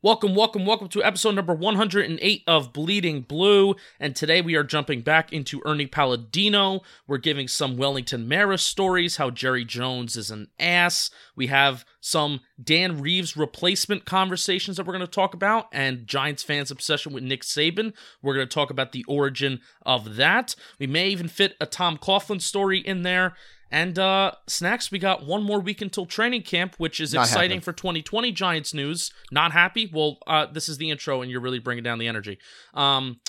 [0.00, 3.74] Welcome, welcome, welcome to episode number 108 of Bleeding Blue.
[3.98, 6.82] And today we are jumping back into Ernie Palladino.
[7.08, 11.10] We're giving some Wellington Mara's stories, how Jerry Jones is an ass.
[11.34, 16.44] We have some Dan Reeves replacement conversations that we're going to talk about, and Giants
[16.44, 17.92] fans' obsession with Nick Saban.
[18.22, 20.54] We're going to talk about the origin of that.
[20.78, 23.34] We may even fit a Tom Coughlin story in there.
[23.70, 27.58] And uh snacks, we got one more week until training camp, which is Not exciting
[27.58, 27.64] happy.
[27.64, 29.12] for 2020 Giants news.
[29.30, 29.90] Not happy?
[29.92, 32.38] Well, uh this is the intro and you're really bringing down the energy.
[32.74, 33.20] Um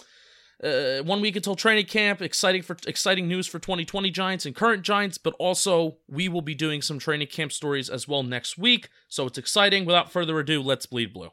[0.62, 4.84] uh, one week until training camp, exciting for exciting news for 2020 Giants and current
[4.84, 8.90] Giants, but also we will be doing some training camp stories as well next week.
[9.08, 9.86] So it's exciting.
[9.86, 11.30] Without further ado, let's bleed blue.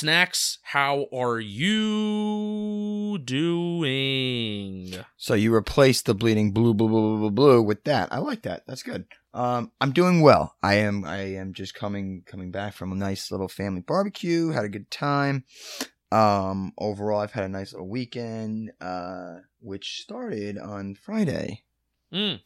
[0.00, 4.94] Snacks, how are you doing?
[5.18, 8.10] So you replace the bleeding blue, blue, blue, blue, blue, blue with that.
[8.10, 8.62] I like that.
[8.66, 9.04] That's good.
[9.34, 10.56] Um, I'm doing well.
[10.62, 11.04] I am.
[11.04, 14.48] I am just coming coming back from a nice little family barbecue.
[14.48, 15.44] Had a good time.
[16.10, 18.72] Um, overall, I've had a nice little weekend.
[18.80, 21.64] Uh, which started on Friday.
[22.10, 22.40] Mm.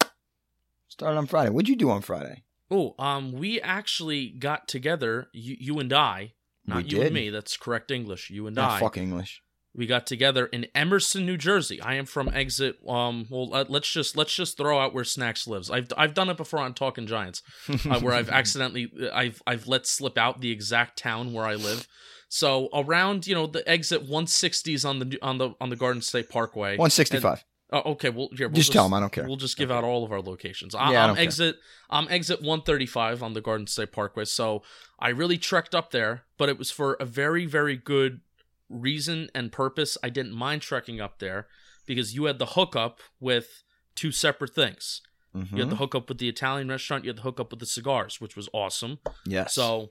[0.89, 1.51] Started on Friday.
[1.51, 2.43] What'd you do on Friday?
[2.69, 6.33] Oh, um, we actually got together, you, you and I,
[6.67, 7.07] not We you did?
[7.07, 7.30] and me.
[7.30, 8.30] That's correct English.
[8.30, 8.80] You and Not I.
[8.80, 9.42] Fuck English.
[9.75, 11.80] we got together in Emerson, New Jersey.
[11.80, 12.77] I am from Exit.
[12.89, 15.70] Um, well, let- let's just let's just throw out where Snacks lives.
[15.70, 19.86] I've I've done it before on Talking Giants, uh, where I've accidentally I've I've let
[19.86, 21.86] slip out the exact town where I live.
[22.29, 26.29] So around you know the exit 160s on the on the on the Garden State
[26.31, 26.77] Parkway.
[26.77, 27.45] 165.
[27.74, 28.08] Oh, okay.
[28.11, 29.27] Well, here, we'll Just tell 'em, I don't care.
[29.27, 30.74] We'll just give out all of our locations.
[30.77, 31.24] I, Yeah, I I'm care.
[31.24, 31.57] exit.
[31.90, 34.27] I'm exit 135 on the Garden State Parkway.
[34.27, 34.62] So
[35.01, 38.20] I really trekked up there, but it was for a very, very good
[38.68, 39.98] reason and purpose.
[40.05, 41.48] I didn't mind trekking up there
[41.86, 43.64] because you had the hookup with
[43.96, 45.02] two separate things.
[45.34, 45.52] Mhm.
[45.52, 47.05] You had the hookup with the Italian restaurant.
[47.05, 49.01] You had the hookup with the cigars, which was awesome.
[49.27, 49.52] Yes.
[49.52, 49.90] So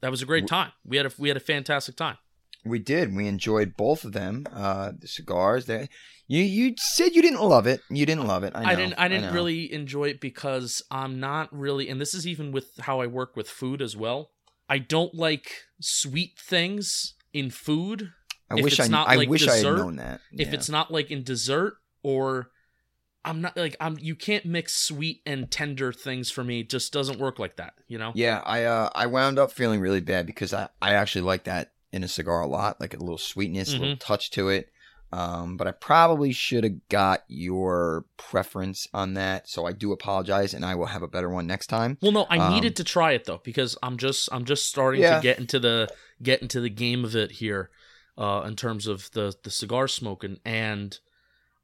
[0.00, 0.72] that was a great time.
[0.84, 2.18] We had a we had a fantastic time.
[2.64, 3.14] We did.
[3.14, 4.46] We enjoyed both of them.
[4.52, 5.66] Uh, the cigars.
[5.66, 5.88] They,
[6.26, 7.80] you you said you didn't love it.
[7.90, 8.52] You didn't love it.
[8.54, 9.32] I, know, I didn't I didn't know.
[9.32, 13.34] really enjoy it because I'm not really and this is even with how I work
[13.34, 14.30] with food as well.
[14.68, 15.50] I don't like
[15.80, 18.12] sweet things in food.
[18.48, 18.92] I if wish it's I.
[18.92, 20.20] not I like wish I had known that.
[20.30, 22.50] If it's not like in dessert or
[23.24, 26.60] I'm not like I'm you can't mix sweet and tender things for me.
[26.60, 28.12] It just doesn't work like that, you know?
[28.14, 31.72] Yeah, I uh I wound up feeling really bad because I I actually like that
[31.92, 33.98] in a cigar a lot, like a little sweetness, a little Mm-hmm.
[33.98, 34.70] touch to it.
[35.12, 40.54] Um, but I probably should have got your preference on that, so I do apologize,
[40.54, 41.98] and I will have a better one next time.
[42.00, 45.00] Well, no, I Um, needed to try it though because I'm just I'm just starting
[45.00, 45.16] Yeah.
[45.16, 45.88] to get into the
[46.22, 47.70] get into the game of it here,
[48.16, 50.96] uh, in terms of the the cigar smoking, and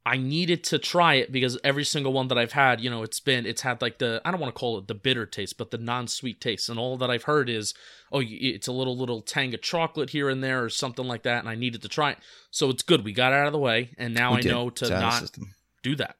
[0.07, 3.19] I needed to try it because every single one that I've had, you know, it's
[3.19, 5.71] been it's had like the I don't want to call it the bitter taste, but
[5.71, 7.73] the non-sweet taste, and all that I've heard is
[8.11, 11.39] oh, it's a little little tang of chocolate here and there or something like that,
[11.39, 12.17] and I needed to try it,
[12.51, 13.03] so it's good.
[13.03, 14.51] We got out of the way, and now We I did.
[14.51, 15.49] know to It's out of the not
[15.83, 16.15] do that.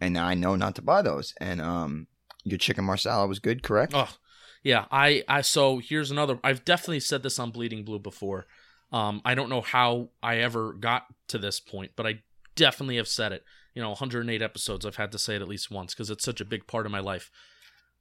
[0.00, 1.34] and now I know not to buy those.
[1.40, 2.06] And um,
[2.44, 3.92] your chicken marsala was good, correct?
[3.94, 4.08] Oh,
[4.62, 4.86] yeah.
[4.90, 6.38] I, I, so here's another.
[6.42, 8.46] I've definitely said this on Bleeding Blue before.
[8.92, 12.20] Um, I don't know how I ever got to this point, but I
[12.56, 13.44] definitely have said it.
[13.74, 14.84] You know, 108 episodes.
[14.84, 16.92] I've had to say it at least once because it's such a big part of
[16.92, 17.30] my life.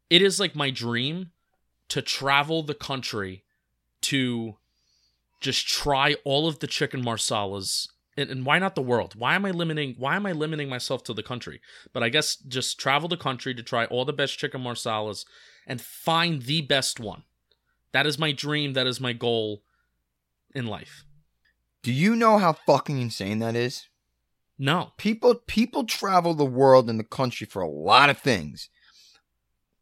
[0.10, 1.32] It is like my dream
[1.90, 3.44] to travel the country
[4.02, 4.56] to
[5.42, 7.88] just try all of the chicken marsalas
[8.18, 11.04] and, and why not the world why am i limiting why am i limiting myself
[11.04, 11.62] to the country
[11.94, 15.26] but i guess just travel the country to try all the best chicken marsalas
[15.68, 17.24] and find the best one
[17.92, 19.62] that is my dream that is my goal
[20.54, 21.04] in life
[21.84, 23.88] Do you know how fucking insane that is?
[24.58, 28.70] No People people travel the world and the country for a lot of things.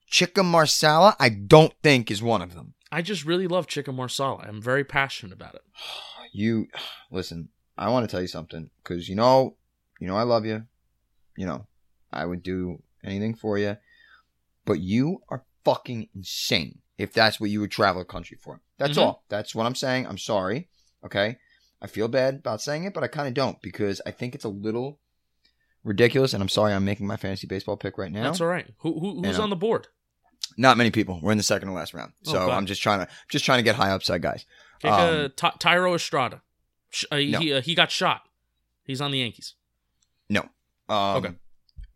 [0.07, 2.75] Chicken marsala, I don't think is one of them.
[2.91, 4.45] I just really love chicken marsala.
[4.47, 5.61] I'm very passionate about it.
[6.35, 6.67] You
[7.11, 7.49] listen.
[7.77, 9.55] I want to tell you something because you know,
[9.99, 10.65] you know, I love you.
[11.37, 11.67] You know,
[12.11, 13.77] I would do anything for you,
[14.65, 18.61] but you are fucking insane if that's what you would travel a country for.
[18.77, 19.01] That's Mhm.
[19.03, 19.25] all.
[19.29, 20.07] That's what I'm saying.
[20.07, 20.69] I'm sorry.
[21.05, 21.37] Okay.
[21.83, 24.45] I feel bad about saying it, but I kind of don't because I think it's
[24.45, 24.99] a little
[25.83, 26.33] ridiculous.
[26.33, 28.23] And I'm sorry I'm making my fantasy baseball pick right now.
[28.23, 28.65] That's all right.
[28.79, 29.43] Who, who who's know.
[29.43, 29.87] on the board?
[30.57, 31.19] Not many people.
[31.21, 32.51] We're in the second to last round, Oh, so God.
[32.51, 34.45] I'm just trying to just trying to get high upside guys.
[34.79, 36.41] Take Um, uh, Ty- Thairo Estrada.
[36.89, 37.39] Sh- uh, No.
[37.39, 38.21] He uh, he got shot.
[38.85, 39.55] He's on the Yankees.
[40.29, 40.41] No.
[40.89, 41.33] Um, Okay.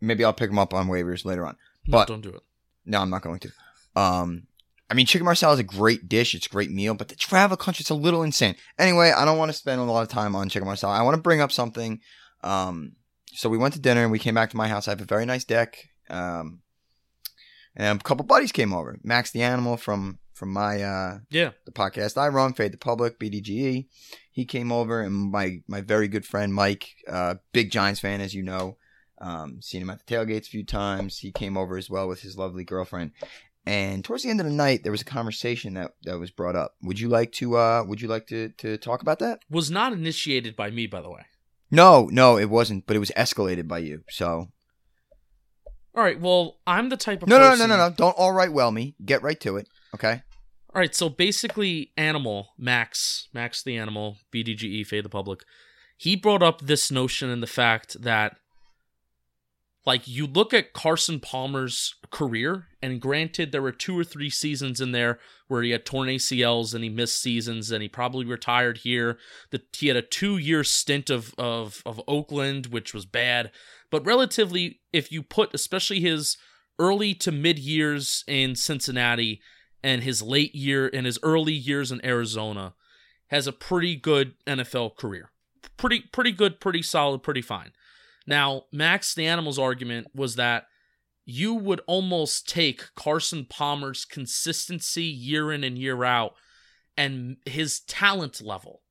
[0.00, 1.56] Maybe I'll pick him up on waivers later on.
[1.86, 2.42] No, But- don't do it.
[2.84, 3.52] No, I'm not going to.
[3.96, 4.46] Um,
[4.90, 6.34] I mean, chicken marsala is a great dish.
[6.34, 8.54] It's a great meal, but the travel country, it's a little insane.
[8.78, 10.94] Anyway, I don't want to spend a lot of time on chicken marsala.
[10.94, 12.00] I want to bring up something.
[12.42, 12.92] Um,
[13.32, 14.88] so we went to dinner and we came back to my house.
[14.88, 15.76] I have a very nice deck.
[16.08, 16.60] Um,
[17.76, 18.98] and a couple buddies came over.
[19.02, 21.50] Max the animal from from my uh Yeah.
[21.66, 23.86] the podcast I run, Fade the Public, BDGE.
[24.30, 28.34] He came over, and my my very good friend Mike, uh, big Giants fan, as
[28.34, 28.78] you know,
[29.20, 31.18] um, seen him at the tailgates a few times.
[31.18, 33.12] He came over as well with his lovely girlfriend.
[33.68, 36.56] And towards the end of the night, there was a conversation that, that was brought
[36.56, 36.72] up.
[36.82, 39.40] Would you like to uh, Would you like to to talk about that?
[39.50, 41.26] Was not initiated by me, by the way.
[41.70, 42.86] No, no, it wasn't.
[42.86, 44.04] But it was escalated by you.
[44.08, 44.48] So
[45.94, 46.18] All right.
[46.18, 47.94] Well, I'm the type of no, no, no, no, no, no.
[47.94, 48.94] Don't all right well me.
[49.04, 49.68] Get right to it.
[49.94, 50.22] Okay.
[50.74, 55.40] All right, so basically, Animal Max, Max the Animal, BDGE, Fade the Public,
[55.96, 58.36] he brought up this notion and the fact that,
[59.88, 64.82] like, you look at Carson Palmer's career, and granted, there were two or three seasons
[64.82, 68.76] in there where he had torn ACLs and he missed seasons, and he probably retired
[68.76, 69.16] here.
[69.50, 73.50] That he had a two-year stint of of of Oakland, which was bad,
[73.90, 76.36] but relatively, if you put especially his
[76.78, 79.40] early to mid years in Cincinnati
[79.82, 82.74] and his late year and his early years in Arizona
[83.28, 85.30] has a pretty good NFL career.
[85.78, 87.70] Pretty pretty good, pretty solid, pretty fine.
[88.28, 90.64] Now, Max the Animal's argument was that
[91.24, 96.34] you would almost take Carson Palmer's consistency year in and year out
[96.94, 98.82] and his talent level.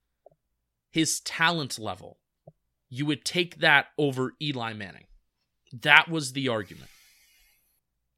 [0.90, 2.18] His talent level.
[2.90, 5.06] You would take that over Eli Manning.
[5.72, 6.90] That was the argument.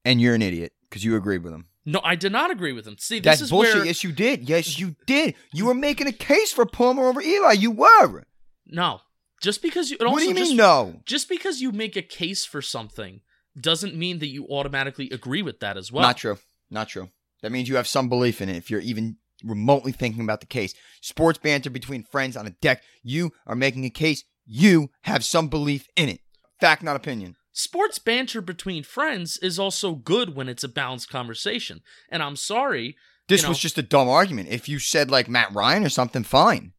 [0.06, 1.66] And you're an idiot because you agreed with him.
[1.84, 2.96] No, I did not agree with him.
[2.98, 3.74] See, this That's is bullshit.
[3.74, 4.48] where Yes, you did.
[4.48, 5.34] Yes, you did.
[5.52, 7.52] You were making a case for Palmer over Eli.
[7.52, 8.24] You were.
[8.66, 9.02] no.
[9.40, 11.00] Just because you and what also do you just, no?
[11.06, 13.22] just because you make a case for something
[13.58, 16.02] doesn't mean that you automatically agree with that as well.
[16.02, 16.38] Not true.
[16.70, 17.10] Not true.
[17.42, 18.56] That means you have some belief in it.
[18.56, 22.82] If you're even remotely thinking about the case, sports banter between friends on a deck,
[23.02, 24.24] you are making a case.
[24.46, 26.20] You have some belief in it.
[26.60, 27.36] Fact, not opinion.
[27.52, 31.80] Sports banter between friends is also good when it's a balanced conversation.
[32.10, 32.96] And I'm sorry,
[33.28, 34.48] This You know- was just a dumb argument.
[34.48, 36.72] If you said like Matt Ryan or something, fine.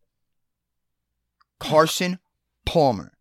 [1.59, 2.19] Carson
[2.65, 3.13] Palmer.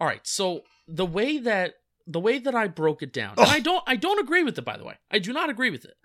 [0.00, 1.74] All right, so the way that
[2.06, 3.50] the way that I broke it down, and oh.
[3.50, 4.98] I don't I don't agree with it by the way.
[5.10, 5.96] I do not agree with it.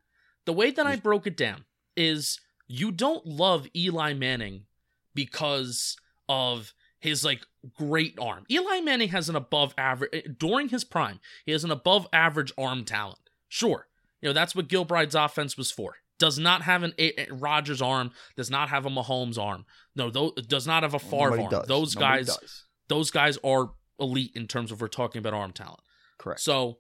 [0.45, 1.65] The way that I broke it down
[1.95, 4.65] is you don't love Eli Manning
[5.13, 5.97] because
[6.29, 7.45] of his like
[7.75, 8.45] great arm.
[8.49, 11.19] Eli Manning has an above average eh, during his prime.
[11.45, 13.19] He has an above average arm talent.
[13.47, 13.87] Sure.
[14.21, 15.95] You know, that's what Gilbride's offense was for.
[16.19, 19.65] Does not have an a- a- Rodgers arm, does not have a Mahomes arm.
[19.95, 21.51] No, those, does not have a Favre Nobody arm.
[21.51, 21.67] does.
[21.67, 22.65] Those Nobody guys does.
[22.87, 25.79] those guys are elite in terms of we're talking about arm talent.
[26.17, 26.39] Correct.
[26.41, 26.79] So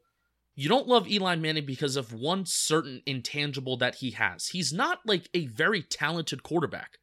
[0.55, 4.47] you don't love Eli Manning because of one certain intangible that he has.
[4.47, 6.97] He's not like a very talented quarterback,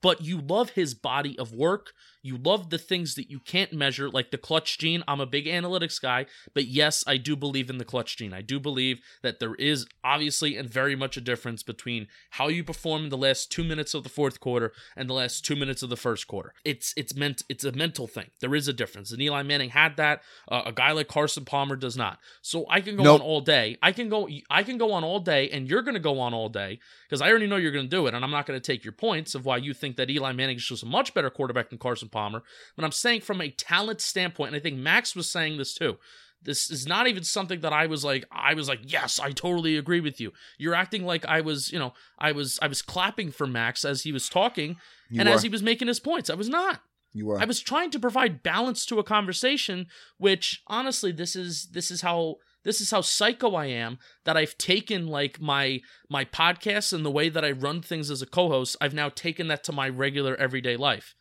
[0.00, 1.92] but you love his body of work.
[2.24, 5.04] You love the things that you can't measure, like the clutch gene.
[5.06, 8.32] I'm a big analytics guy, but yes, I do believe in the clutch gene.
[8.32, 12.64] I do believe that there is obviously and very much a difference between how you
[12.64, 15.82] perform in the last two minutes of the fourth quarter and the last two minutes
[15.82, 16.54] of the first quarter.
[16.64, 18.30] It's it's meant it's a mental thing.
[18.40, 20.22] There is a difference, and Eli Manning had that.
[20.50, 22.18] Uh, a guy like Carson Palmer does not.
[22.40, 23.20] So I can go Nope.
[23.20, 23.76] on all day.
[23.82, 24.28] I can go.
[24.48, 27.20] I can go on all day, and you're going to go on all day because
[27.20, 28.92] I already know you're going to do it, and I'm not going to take your
[28.92, 31.78] points of why you think that Eli Manning is just a much better quarterback than
[31.78, 32.42] Carson Palmer.
[32.76, 35.98] But I'm saying from a talent standpoint, and I think Max was saying this too.
[36.42, 38.24] This is not even something that I was like.
[38.30, 40.30] I was like, yes, I totally agree with you.
[40.58, 44.02] You're acting like I was, you know, I was, I was clapping for Max as
[44.02, 44.76] he was talking
[45.08, 46.28] You and as he was making his points.
[46.28, 46.80] I was not.
[47.14, 47.40] you were.
[47.40, 49.86] I was trying to provide balance to a conversation,
[50.18, 54.58] which honestly, this is this is how this is how psycho I am that I've
[54.58, 55.80] taken like my
[56.10, 58.76] my podcasts and the way that I run things as a co-host.
[58.82, 61.14] I've now taken that to my regular everyday life.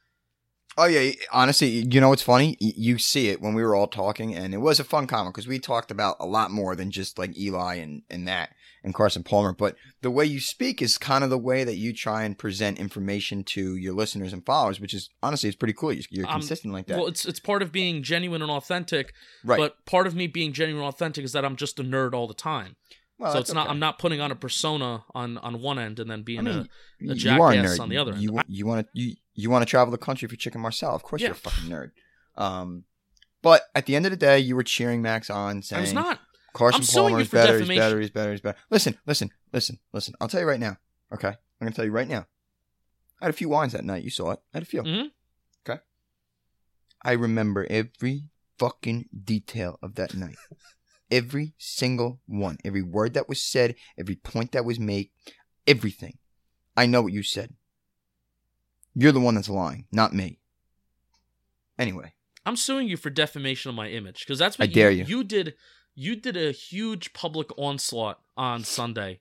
[0.77, 2.57] Oh yeah, honestly, you know what's funny?
[2.59, 5.47] You see it when we were all talking, and it was a fun comment because
[5.47, 8.49] we talked about a lot more than just like Eli and and that
[8.83, 9.53] and Carson Palmer.
[9.53, 12.79] But the way you speak is kind of the way that you try and present
[12.79, 15.93] information to your listeners and followers, which is honestly it's pretty cool.
[15.93, 19.13] You're, you're Um, consistent like that, Well, it's it's part of being genuine and authentic.
[19.43, 19.59] right?
[19.59, 22.27] But part of me being genuine and authentic is that I'm just a nerd all
[22.27, 22.75] the time.
[23.19, 23.69] well, so it's not.
[23.69, 26.55] I'm not putting on a persona on on one end and then being I mean,
[26.57, 26.67] a
[26.99, 28.45] you jackass a on the other You end.
[28.47, 30.95] you want to you you want to travel the country for Chicken Marsala?
[30.95, 31.29] Of course, Yeah.
[31.29, 31.91] you're a fucking nerd.
[32.35, 32.83] Um,
[33.41, 35.93] but at the end of the day, you were cheering Max on, saying I was
[35.93, 36.19] not.
[36.53, 38.57] Carson I'm Palmer is better, he's better, he's better, he's better.
[38.69, 40.13] Listen, listen, listen, listen.
[40.21, 40.77] I'll tell you right now.
[41.11, 42.27] Okay, I'm gonna tell you right now.
[43.21, 44.03] I had a few wines that night.
[44.03, 44.39] You saw it.
[44.53, 44.83] I had a few.
[44.83, 45.07] Mhm.
[45.67, 45.81] Okay.
[47.01, 50.35] I remember every fucking detail of that night.
[51.11, 52.57] every single one.
[52.65, 53.75] Every word that was said.
[53.97, 55.09] Every point that was made.
[55.67, 56.17] Everything.
[56.75, 57.55] I know what you said.
[58.95, 60.39] You're the one that's lying, not me.
[61.79, 62.13] Anyway,
[62.45, 65.05] I'm suing you for defamation of my image because that's what I dare you.
[65.05, 65.55] You did.
[65.95, 69.19] You did a huge public onslaught on Sunday.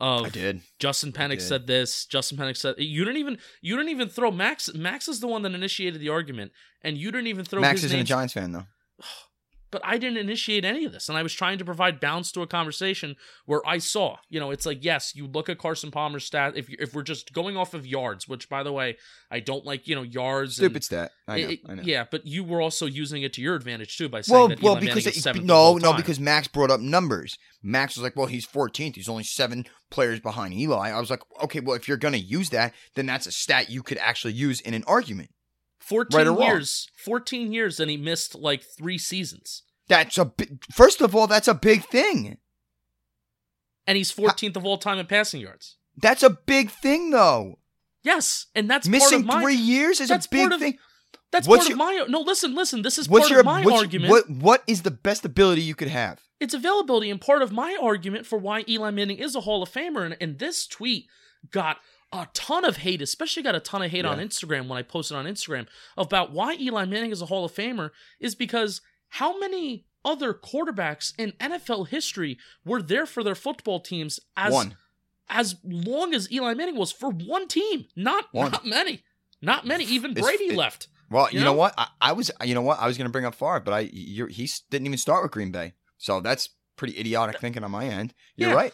[0.00, 0.62] Of I did.
[0.78, 1.42] Justin Pennick did.
[1.42, 2.06] said this.
[2.06, 4.72] Justin Pennick said you didn't even you didn't even throw Max.
[4.74, 6.50] Max is the one that initiated the argument,
[6.82, 8.00] and you didn't even throw Max name.
[8.00, 8.66] a Giants fan though.
[9.04, 9.26] Oh,
[9.72, 12.42] but I didn't initiate any of this, and I was trying to provide balance to
[12.42, 16.24] a conversation where I saw, you know, it's like yes, you look at Carson Palmer's
[16.24, 16.52] stat.
[16.54, 18.98] If if we're just going off of yards, which by the way,
[19.30, 20.58] I don't like, you know, yards.
[20.58, 21.10] and- Stupid stat.
[21.26, 21.48] I know.
[21.48, 21.82] it- I know.
[21.82, 24.62] Yeah, but you were also using it to your advantage too by saying Well, that
[24.62, 27.38] well, Eli because it, no, no, because Max brought up numbers.
[27.62, 28.96] Max was like, "Well, he's 14th.
[28.96, 32.50] He's only seven players behind Eli." I was like, "Okay, well, if you're gonna use
[32.50, 35.30] that, then that's a stat you could actually use in an argument."
[35.82, 36.42] Fourteen right or wrong.
[36.48, 41.26] years, fourteen years, and he missed like three seasons, That's a bi- first of all,
[41.26, 42.38] that's a big thing.
[43.86, 45.76] and he's fourteenth of all time in passing yards.
[45.96, 47.58] That's a big thing, though.
[48.02, 50.78] Yes, and that's Missing part of my three years is a big of- thing.
[51.30, 52.20] that's what's part your- of my no.
[52.20, 52.82] Listen, listen.
[52.82, 54.10] This is What's part your of my what's- argument.
[54.10, 56.20] What what is the best ability you could have?
[56.40, 59.70] it's availability and part of my argument for why Eli Manning is a Hall of
[59.70, 60.04] Famer.
[60.04, 61.06] And, and this tweet
[61.52, 61.78] got
[62.12, 65.16] a ton of hate, especially got a ton of hate on Instagram when I posted
[65.16, 65.66] on Instagram
[65.96, 67.90] about why Eli Manning is a Hall of Famer
[68.20, 74.20] is because how many other quarterbacks in NFL history were there for their football teams
[74.36, 74.76] as One.
[75.28, 77.86] as long as Eli Manning was for one team?
[77.96, 78.52] Not One.
[78.52, 79.02] not many.
[79.40, 79.84] Not many.
[79.84, 80.88] Even Brady it- left.
[81.10, 81.46] Well, you, know?
[81.46, 81.52] know?
[81.54, 81.74] what?
[81.76, 82.78] I, I was, you know what?
[82.80, 85.30] I was going to bring up Favre, but I, you're, he didn't even start with
[85.32, 88.14] Green Bay, so that's pretty idiotic thinking on my end.
[88.34, 88.54] You're Yeah.
[88.56, 88.72] right.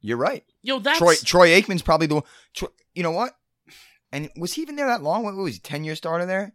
[0.00, 0.44] You're right.
[0.62, 2.24] Yo, that's Troy Troy Aikman's probably the one.
[2.54, 3.36] Troy, you know what?
[4.12, 5.24] And was he even there that long?
[5.24, 5.60] What was he?
[5.60, 6.54] Ten year starter there?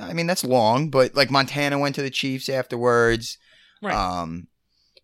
[0.00, 3.38] I mean, that's long, but like Montana went to the Chiefs afterwards.
[3.82, 3.94] Right.
[3.94, 4.48] Um,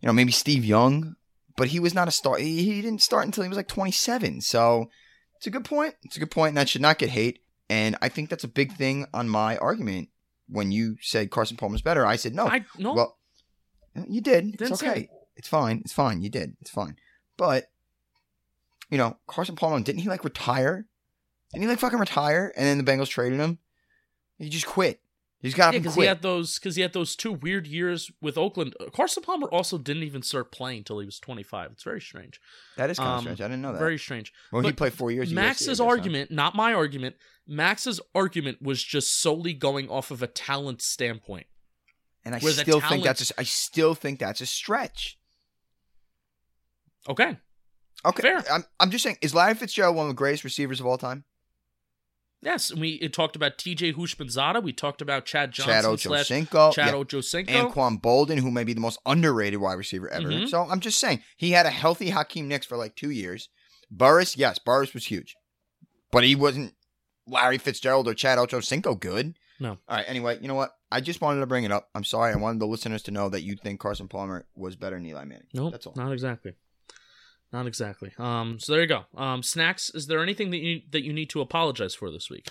[0.01, 1.15] you know, maybe Steve Young,
[1.55, 2.37] but he was not a star.
[2.37, 4.41] He, he didn't start until he was like 27.
[4.41, 4.89] So
[5.37, 5.95] it's a good point.
[6.03, 7.39] It's a good point, and that should not get hate.
[7.69, 10.09] And I think that's a big thing on my argument.
[10.49, 12.45] When you said Carson Palmer's better, I said no.
[12.45, 13.17] I no Well,
[14.07, 14.49] you did.
[14.49, 15.09] It's Didn't say okay.
[15.35, 15.79] It's fine.
[15.79, 16.21] It's fine.
[16.21, 16.57] You did.
[16.59, 16.97] It's fine.
[17.37, 17.69] But
[18.89, 20.85] you know, Carson Palmer didn't he like retire?
[21.51, 22.53] Didn't he like fucking retire?
[22.55, 23.59] And then the Bengals traded him.
[24.37, 24.99] He just quit.
[25.43, 28.37] He's got Yeah, because he had those because he had those two weird years with
[28.37, 28.75] Oakland.
[28.93, 31.71] Carson Palmer also didn't even start playing until he was 25.
[31.73, 32.39] It's very strange.
[32.77, 33.41] that is kind of um, strange.
[33.41, 33.79] I didn't know that.
[33.79, 34.31] Very strange.
[34.53, 35.31] well, he played four years.
[35.31, 37.17] at USC, I Max's argument, not my argument.
[37.45, 41.47] Max's argument was just solely going off of a talent standpoint.
[42.23, 45.19] and I still think that's a, I still think that's a stretch.
[47.09, 47.37] Okay,
[48.05, 48.43] Okay, Fair.
[48.51, 51.23] I'm I'm just saying, is Larry Fitzgerald one of the greatest receivers of all time?
[52.41, 53.93] yes, and we it talked about T.J.
[53.93, 54.61] Houshmandzadeh.
[54.63, 56.93] We talked about Chad Johnson Chad Ochocinco, Chad yeah.
[56.93, 57.71] Ochocinco.
[57.71, 60.27] Anquan Boldin, who may be the most underrated wide receiver ever.
[60.29, 60.49] Mhm.
[60.49, 63.49] So I'm just saying, he had a healthy Hakeem Nicks for like two years.
[63.89, 65.35] Burress, yes, Burress was huge,
[66.11, 66.73] but he wasn't
[67.27, 69.37] Larry Fitzgerald or Chad Ochocinco good.
[69.59, 69.77] No.
[69.87, 70.05] All right.
[70.07, 70.71] Anyway, you know what?
[70.91, 71.89] I just wanted to bring it up.
[71.95, 72.33] I'm sorry.
[72.33, 75.23] I wanted the listeners to know that you think Carson Palmer was better than Eli
[75.23, 75.47] Manning.
[75.53, 75.93] Nope, That's all.
[75.95, 76.53] not exactly.
[77.53, 78.11] Not exactly.
[78.17, 79.05] Um, so there you go.
[79.15, 79.91] Um, snacks.
[79.93, 82.49] Is there anything that you that you need to apologize for this week?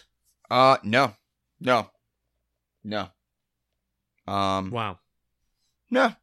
[0.50, 1.14] Uh, no,
[1.60, 1.90] no,
[2.84, 3.08] no.
[4.32, 5.00] Um, Wow.
[5.90, 6.14] no,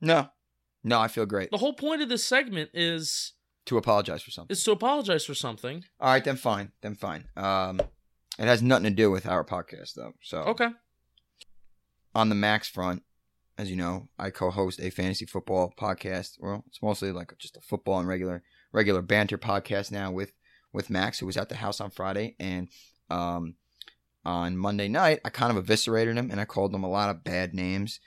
[0.00, 0.28] no,
[0.82, 0.98] no.
[1.00, 3.34] I feel great The whole point of this segment is
[3.66, 4.52] to apologize for something.
[4.52, 5.84] is to apologize for something.
[6.00, 7.28] All right, then fine, then fine.
[7.36, 7.78] Um,
[8.38, 10.14] it has nothing to do with our podcast though.
[10.22, 10.70] So Okay.
[12.14, 13.04] on the Max front,
[13.60, 16.38] as you know, I co-host a fantasy football podcast.
[16.40, 20.32] Well, it's mostly like just a football and regular regular banter podcast now with
[20.72, 22.68] with Max, who was at the house on Friday, and
[23.10, 23.54] um,
[24.24, 27.24] on Monday night, I kind of eviscerated him and I called him a lot of
[27.24, 28.00] bad names.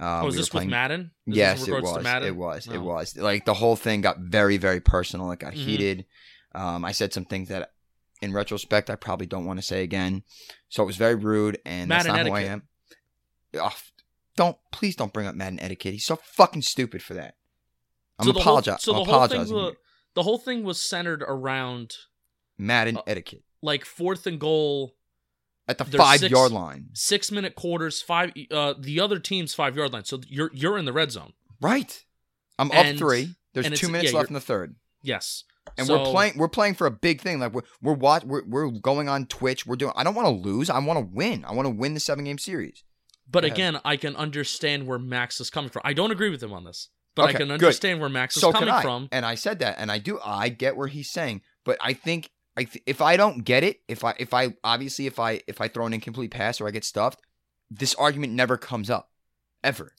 [0.00, 1.10] Uh, oh, is we this playing- with Madden?
[1.26, 2.02] Is yes, it was.
[2.04, 2.28] Madden?
[2.28, 2.66] It was.
[2.66, 2.82] It Oh.
[2.82, 3.16] was.
[3.16, 5.30] Like the whole thing got very, very personal.
[5.32, 5.56] It got Mhm.
[5.56, 6.06] heated.
[6.54, 7.72] Um, I said some things that
[8.20, 10.22] in retrospect, I probably don't want to say again.
[10.68, 12.62] So it was very rude, and that's Madden not who I am.
[13.60, 13.72] Ugh,
[14.38, 15.92] don't please don't bring up Madden etiquette.
[15.92, 17.34] He's so fucking stupid for that.
[18.18, 19.56] I'm So the whole- apologi- so the whole thing apologizing.
[19.56, 19.76] wa- here.
[20.14, 21.94] the whole thing was centered around
[22.56, 24.94] Madden uh, etiquette like fourth and goal,
[25.68, 26.88] at the five six- yard line.
[26.94, 28.32] six minute quarters, five.
[28.50, 30.04] Uh, the other team's five yard line.
[30.04, 31.32] So you're you're in the red zone.
[31.60, 32.04] Right.
[32.58, 33.34] I'm And- up three.
[33.54, 34.76] There's two minutes yeah, left in the third.
[35.02, 35.44] Yes.
[35.76, 38.42] and So- we're playing we're playing for a big thing like we're we're watch we're,
[38.46, 41.44] we're going on twitch we're doing i don't want to lose i want to win
[41.44, 42.84] i want to win the seven game series
[43.30, 43.56] But Go ahead.
[43.56, 45.82] again, I can understand where Max is coming from.
[45.84, 47.54] I don't agree with him on this, but I Okay, can good.
[47.54, 49.08] understand where Max is so coming from.
[49.12, 52.30] and i said that and i do i get where he's saying but i think
[52.56, 55.60] i th- if i don't get it if i if i obviously if i if
[55.60, 57.20] i throw an incomplete pass or i get stuffed
[57.70, 59.10] this argument never comes up
[59.64, 59.92] ever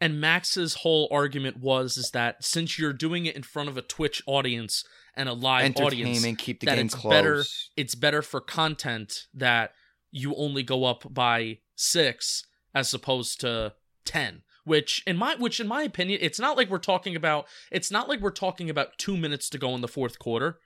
[0.00, 3.82] And Max's whole argument was is that since you're doing it in front of a
[3.82, 7.44] Twitch audience and a live audience, keep the that game it's close better-
[7.76, 9.72] it's better for content that
[10.12, 12.44] you only go up by six
[12.76, 13.72] as opposed to
[14.04, 14.42] ten.
[14.64, 18.08] Which in my which in my opinion, it's not like we're talking about it's not
[18.08, 20.58] like we're talking about two minutes to go in the fourth quarter.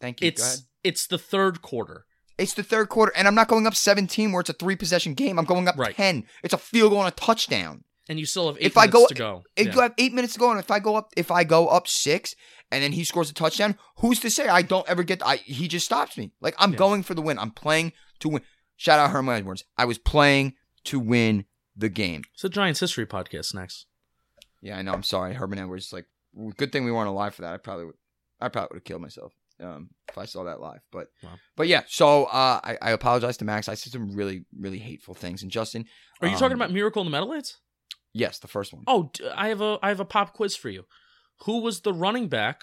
[0.00, 0.28] thank you.
[0.28, 2.06] It's it's the third quarter.
[2.38, 5.14] It's the third quarter, and I'm not going up 17 where it's a three possession
[5.14, 5.38] game.
[5.38, 5.96] I'm going up Right.
[5.96, 6.24] 10.
[6.44, 7.82] It's a field goal and a touchdown.
[8.08, 9.42] And you still have eight If I minutes go- to go.
[9.56, 9.74] If Yeah.
[9.74, 11.88] you have eight minutes to go, and if I go up, if I go up
[11.88, 12.36] six,
[12.70, 15.22] and then he scores a touchdown, who's to say I don't ever get?
[15.26, 16.30] I he just stops me.
[16.40, 16.78] Like I'm Yeah.
[16.78, 17.38] going for the win.
[17.38, 18.42] I'm playing to win.
[18.76, 19.64] Shout out Herman Edwards.
[19.78, 20.54] I was playing
[20.86, 21.44] to win
[21.76, 22.22] the game.
[22.34, 23.86] It's a Giants history podcast next.
[24.62, 24.92] Yeah, I know.
[24.92, 25.92] I'm sorry, Herman Edwards.
[25.92, 26.06] Like,
[26.56, 27.52] good thing we weren't alive for that.
[27.54, 27.94] I probably would.
[28.40, 30.80] I probably would have killed myself um, if I saw that live.
[30.92, 31.30] But, Wow.
[31.56, 31.82] but yeah.
[31.88, 33.68] So uh, I, I apologize to Max.
[33.68, 35.42] I said some really, really hateful things.
[35.42, 35.86] And Justin,
[36.20, 37.58] Are you um, talking about Miracle in the Meadowlands?
[38.12, 38.82] Yes, the first one.
[38.86, 40.84] Oh, I have a I have a pop quiz for you.
[41.44, 42.62] Who was the running back?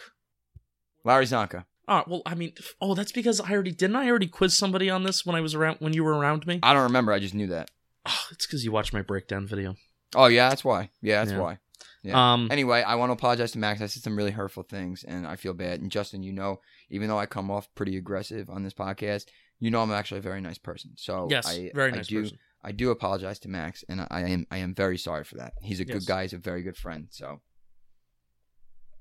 [1.03, 1.65] Larry Csonka.
[1.88, 5.03] Oh, well, I mean, oh, that's because I already didn't I already quiz somebody on
[5.03, 6.60] this when I was around when you were around me.
[6.63, 7.12] I don't remember.
[7.12, 7.70] I just knew that.
[8.06, 9.76] Oh, it's because you watched my breakdown video.
[10.16, 10.90] Oh yeah, that's why.
[11.02, 11.40] Yeah, that's Yeah.
[11.40, 11.58] why.
[12.04, 12.34] Yeah.
[12.34, 13.82] Um, Anyway, I want to apologize to Max.
[13.82, 15.80] I said some really hurtful things, and I feel bad.
[15.82, 19.26] And Justin, you know, even though I come off pretty aggressive on this podcast,
[19.60, 20.92] you know I'm actually a very nice person.
[20.98, 22.40] So yes, I, very I nice do, person.
[22.62, 25.54] I do apologize to Max, and I, I am I am very sorry for that.
[25.62, 26.00] He's a Yes.
[26.00, 26.24] good guy.
[26.24, 27.08] He's a very good friend.
[27.10, 27.42] So All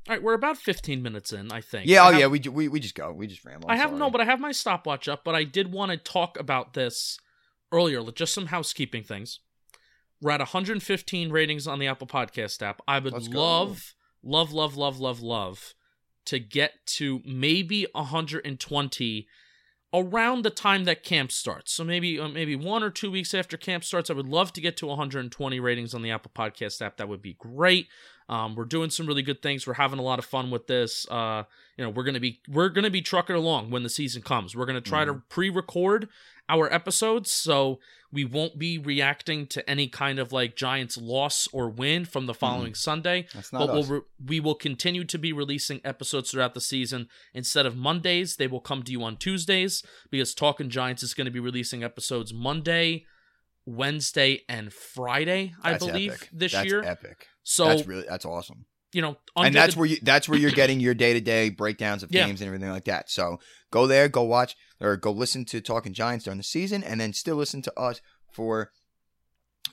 [0.08, 1.86] right, we're about 15 minutes in, I think.
[1.88, 3.68] yeah, I oh have- yeah, we, ju- we we just go, we just ramble.
[3.68, 3.98] I I'm have sorry.
[4.00, 5.22] no, but I have my stopwatch up.
[5.24, 7.18] But I did want to talk about this
[7.72, 8.02] earlier.
[8.12, 9.40] Just some housekeeping things.
[10.20, 12.80] We're at 115 ratings on the Apple Podcast app.
[12.86, 13.40] I would Let's go.
[13.40, 15.74] love, love, love, love, love, love
[16.26, 19.26] to get to maybe 120
[19.94, 21.72] around the time that camp starts.
[21.72, 24.10] So maybe uh, maybe one or two weeks after camp starts.
[24.10, 26.96] I would love to get to 120 ratings on the Apple Podcast app.
[26.96, 27.88] That would be great.
[28.28, 29.66] Um, we're doing some really good things.
[29.66, 31.06] We're having a lot of fun with this.
[31.10, 31.42] Uh,
[31.76, 34.56] you know, we're gonna be we're gonna be trucking along when the season comes.
[34.56, 36.08] We're gonna try to pre-record
[36.48, 37.78] our episodes, so
[38.12, 42.34] we won't be reacting to any kind of like Giants loss or win from the
[42.34, 42.76] following mm.
[42.76, 43.26] Sunday.
[43.34, 43.88] That's not But us.
[43.88, 47.08] we'll re- we will continue to be releasing episodes throughout the season.
[47.32, 51.24] Instead of Mondays, they will come to you on Tuesdays because Talking Giants is going
[51.24, 53.06] to be releasing episodes Monday,
[53.64, 55.54] Wednesday, and Friday.
[55.62, 56.28] I That's believe epic.
[56.32, 56.82] this That's year.
[56.84, 57.28] epic.
[57.44, 58.66] So that's really that's awesome.
[58.92, 62.02] You know, and that's where you that's where you're getting your day to day breakdowns
[62.02, 62.26] of Yeah.
[62.26, 63.10] games and everything like that.
[63.10, 63.38] So
[63.70, 67.12] go there, go watch or go listen to Talking Giants during the season, and then
[67.12, 68.00] still listen to us
[68.30, 68.70] for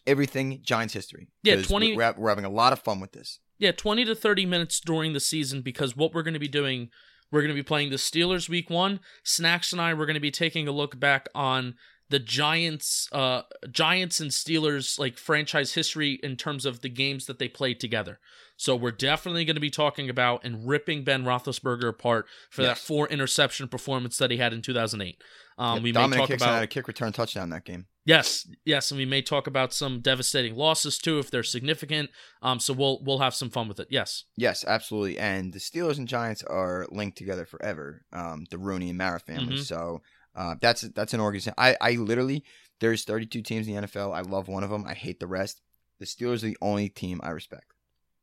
[0.07, 1.27] everything Giants history.
[1.43, 3.39] Yeah, 20 We're, we're having a lot of fun with this.
[3.57, 6.89] Yeah, 20 to 30 minutes during the season because what we're going to be doing,
[7.31, 9.01] we're going to be playing the Steelers week one.
[9.23, 11.75] Snacks and I, we're going to be taking a look back on
[12.09, 17.39] the Giants, uh, Giants and Steelers like franchise history in terms of the games that
[17.39, 18.19] they played together.
[18.57, 22.77] So we're definitely going to be talking about and ripping Ben Roethlisberger apart for that
[22.77, 25.23] four interception performance that he had in 2008.
[25.57, 27.85] Um, Yep, we may Domenik talk Hixon about had a kick return touchdown that game.
[28.05, 32.09] Yes, yes, and we may talk about some devastating losses too if they're significant.
[32.41, 33.87] Um, so we'll we'll have some fun with it.
[33.91, 34.23] Yes.
[34.35, 35.19] Yes, absolutely.
[35.19, 38.03] And the Steelers and Giants are linked together forever.
[38.11, 39.57] Um, the Rooney and Mara family.
[39.57, 39.63] Mhm.
[39.65, 40.01] So
[40.35, 41.53] uh, that's that's an organization.
[41.57, 42.43] I I literally
[42.79, 44.15] there's 32 teams in the NFL.
[44.15, 44.85] I love one of them.
[44.87, 45.61] I hate the rest.
[45.99, 47.73] The Steelers are the only team I respect,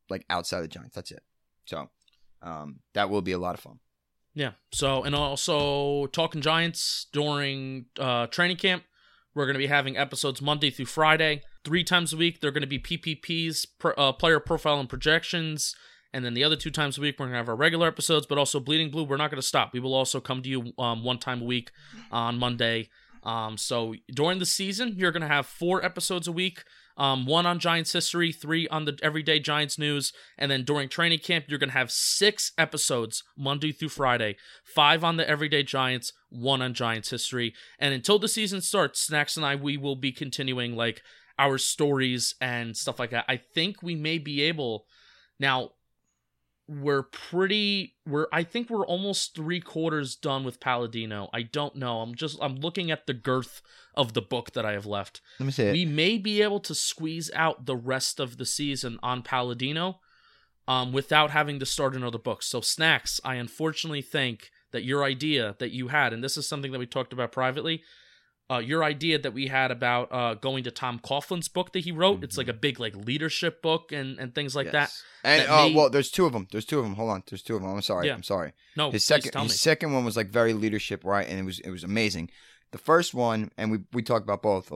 [0.09, 0.95] like outside the Giants.
[0.95, 1.23] That's it.
[1.65, 1.89] So
[2.41, 3.79] um, that will be a lot of fun.
[4.33, 4.51] Yeah.
[4.71, 8.83] So and also talking Giants during uh, training camp.
[9.33, 12.41] We're going to be having episodes Monday through Friday, three times a week.
[12.41, 15.75] They're going to be PPPs, per, uh, player profile and projections,
[16.13, 18.25] and then the other two times a week we're going to have our regular episodes.
[18.25, 19.73] But also Bleeding Blue, we're not going to stop.
[19.73, 21.71] We will also come to you um, one time a week
[22.11, 22.89] on Monday.
[23.23, 26.63] Um, so during the season, you're going to have four episodes a week.
[26.97, 31.19] Um, one on Giants history, three on the everyday Giants news, and then during training
[31.19, 36.59] camp, you're gonna have six episodes Monday through Friday, five on the everyday Giants, one
[36.61, 40.75] on Giants history, and until the season starts, Snacks and I we will be continuing
[40.75, 41.03] like
[41.37, 43.25] our stories and stuff like that.
[43.27, 44.85] I think we may be able
[45.39, 45.73] now
[46.67, 51.29] we're pretty we're I think we're almost three quarters done with Palladino.
[51.33, 52.01] I don't know.
[52.01, 53.61] I'm just I'm looking at the girth
[53.95, 55.21] of the book that I have left.
[55.39, 55.73] Let me see it.
[55.73, 59.99] We may be able to squeeze out the rest of the season on Palladino
[60.67, 62.43] um without having to start another book.
[62.43, 66.73] So snacks, I unfortunately think that your idea that you had, and this is something
[66.73, 67.81] that we talked about privately,
[68.49, 71.91] uh, your idea that we had about uh, going to Tom Coughlin's book that he
[71.91, 72.23] wrote.
[72.23, 74.93] It's like a big like leadership book and, and things like that.
[75.23, 76.47] And that uh, may- well, there's two of them.
[76.51, 76.95] There's two of them.
[76.95, 77.23] Hold on.
[77.29, 77.71] There's two of them.
[77.71, 78.07] I'm sorry.
[78.07, 78.13] Yeah.
[78.13, 78.53] I'm sorry.
[78.77, 79.55] No, his second his me.
[79.57, 82.29] second one was like very leadership right and it was it was amazing
[82.71, 84.71] the first one and we we talked about both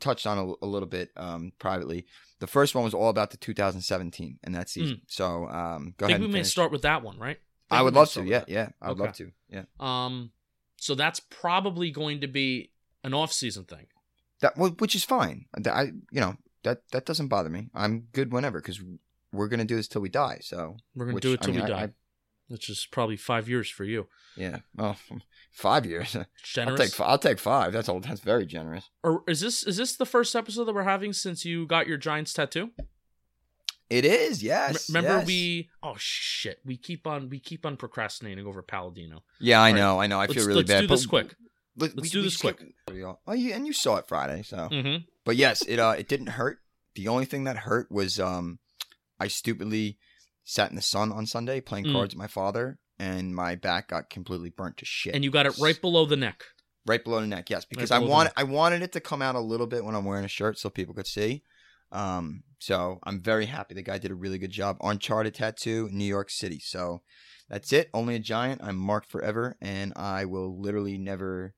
[0.00, 2.06] touched on a, a little bit um privately
[2.40, 6.08] the first one was all about the 2017 and that season so um go I
[6.08, 6.50] think ahead we may finish.
[6.50, 7.38] start with that one, right?
[7.70, 9.06] i think would love to yeah yeah i would Okay.
[9.06, 10.30] love to yeah Um,
[10.76, 12.70] so that's probably going to be
[13.04, 13.86] an off-season thing.
[14.40, 18.32] that which is fine That- i you know that that doesn't bother me i'm good
[18.32, 18.80] whenever because
[19.32, 21.54] we're gonna do this till we die so We're gonna which, do it I till
[21.54, 21.92] mean, we I- die, I-
[22.48, 24.08] which is probably five years for you.
[24.36, 24.96] yeah oh
[25.52, 26.80] five years i'll Generous.
[26.96, 30.06] take i'll take five that's all that's very generous or is this is this the
[30.06, 32.70] first episode that we're having since you got your Giants tattoo?
[33.90, 35.26] it is yes Remember yes.
[35.26, 35.68] we?
[35.82, 36.60] Oh shit!
[36.64, 39.22] We keep on we keep on procrastinating over Palladino.
[39.38, 39.76] Yeah, I Right.
[39.76, 40.18] know, I know.
[40.18, 40.80] I let's, feel really let's bad.
[40.82, 41.34] do this quick.
[41.76, 42.60] Let, Let's do this quick.
[43.26, 44.68] Oh, you, and you saw it Friday, so.
[44.70, 45.04] Mm-hmm.
[45.24, 46.58] But yes, it uh, it didn't hurt.
[46.94, 48.58] The only thing that hurt was um,
[49.18, 49.98] I stupidly
[50.44, 51.92] sat in the sun on Sunday playing Mm.
[51.92, 55.14] cards with my father, and my back got completely burnt to shit.
[55.14, 56.42] And you got it right below the neck.
[56.84, 57.48] right below the neck.
[57.48, 58.32] Yes, because Right I wanted.
[58.36, 60.68] I wanted it to come out a little bit when I'm wearing a shirt so
[60.68, 61.42] people could see.
[61.92, 63.74] Um, so I'm very happy.
[63.74, 64.76] The guy did a really good job.
[64.82, 66.58] Uncharted tattoo, New York City.
[66.58, 67.02] So
[67.48, 67.88] that's it.
[67.94, 68.62] Only a giant.
[68.64, 71.54] I'm marked forever, and I will literally never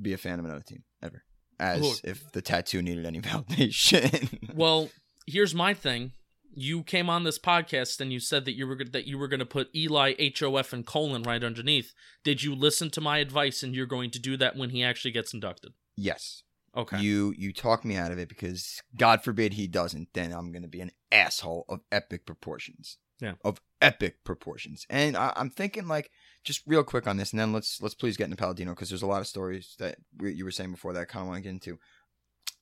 [0.00, 1.24] be a fan of another team ever.
[1.58, 1.98] As Look.
[2.04, 4.54] if the tattoo needed any validation.
[4.54, 4.90] Well,
[5.26, 6.12] here's my thing.
[6.58, 9.40] You came on this podcast and you said that you were that you were going
[9.40, 11.92] to put Eli H O F and colon right underneath.
[12.24, 15.10] Did you listen to my advice and you're going to do that when he actually
[15.10, 15.72] gets inducted?
[15.96, 16.42] yes.
[16.76, 16.98] Okay.
[16.98, 20.68] You you talk me out of it because God forbid he doesn't, then I'm gonna
[20.68, 22.98] be an asshole of epic proportions.
[23.18, 23.32] Yeah.
[23.42, 24.84] Of epic proportions.
[24.90, 26.10] And I, I'm thinking like
[26.46, 29.02] just real quick on this, and then let's let's please get into Palladino because there's
[29.02, 31.38] a lot of stories that we, you were saying before that I kind of want
[31.38, 31.78] to get into.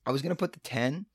[0.05, 1.05] I was gonna put the ten,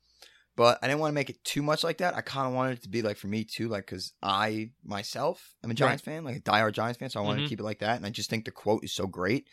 [0.55, 2.15] but I didn't want to make it too much like that.
[2.15, 5.53] I kind of wanted it to be like for me too, like because I myself
[5.63, 7.45] am a Giants fan, like a diehard Giants fan, so I wanted Mhm.
[7.45, 7.97] to keep it like that.
[7.97, 9.47] And I just think the quote is so great.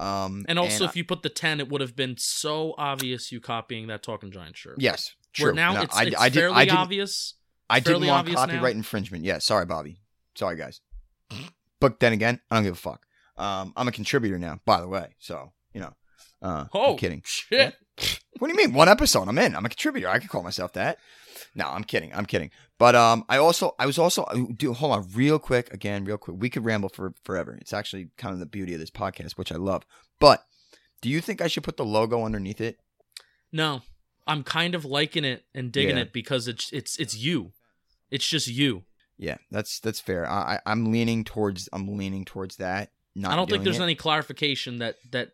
[0.00, 3.32] Um, and also, I- if you put the 10, it would have been so obvious
[3.32, 4.76] you copying that Talking Giant shirt.
[4.78, 5.56] yes, Where true.
[5.56, 7.34] now No, it's, I, it's I did, fairly I didn't, obvious.
[7.68, 8.46] I didn't want obvious now?
[8.46, 9.24] copyright infringement.
[9.24, 10.00] Yeah, sorry, Bobby.
[10.36, 10.80] Sorry, guys.
[11.80, 13.04] But then again, I don't give a fuck.
[13.36, 15.14] Um, I'm a contributor now, by the way.
[15.18, 15.94] So you know,
[16.42, 17.22] uh, Oh, I'm kidding.
[17.24, 17.74] Shit.
[18.38, 18.74] What do you mean?
[18.74, 19.56] One episode, I'm in.
[19.56, 20.08] I'm a contributor.
[20.08, 20.98] I can call myself that.
[21.54, 22.12] No, I'm kidding.
[22.14, 22.50] I'm kidding.
[22.78, 24.24] But um, I also, I was also,
[24.56, 26.36] do hold on, real quick, again, real quick.
[26.38, 27.56] We could ramble for forever.
[27.60, 29.84] It's actually kind of the beauty of this podcast, which I love.
[30.20, 30.44] But
[31.00, 32.78] do you think I should put the logo underneath it?
[33.50, 33.82] No,
[34.28, 36.02] I'm kind of liking it and digging Yeah.
[36.02, 37.52] it because it's it's it's you.
[38.10, 38.84] It's just you.
[39.18, 40.28] Yeah, that's that's fair.
[40.28, 42.92] I, I I'm leaning towards, I'm leaning towards that.
[43.14, 43.82] Not I don't think there's it.
[43.82, 45.32] any clarification that that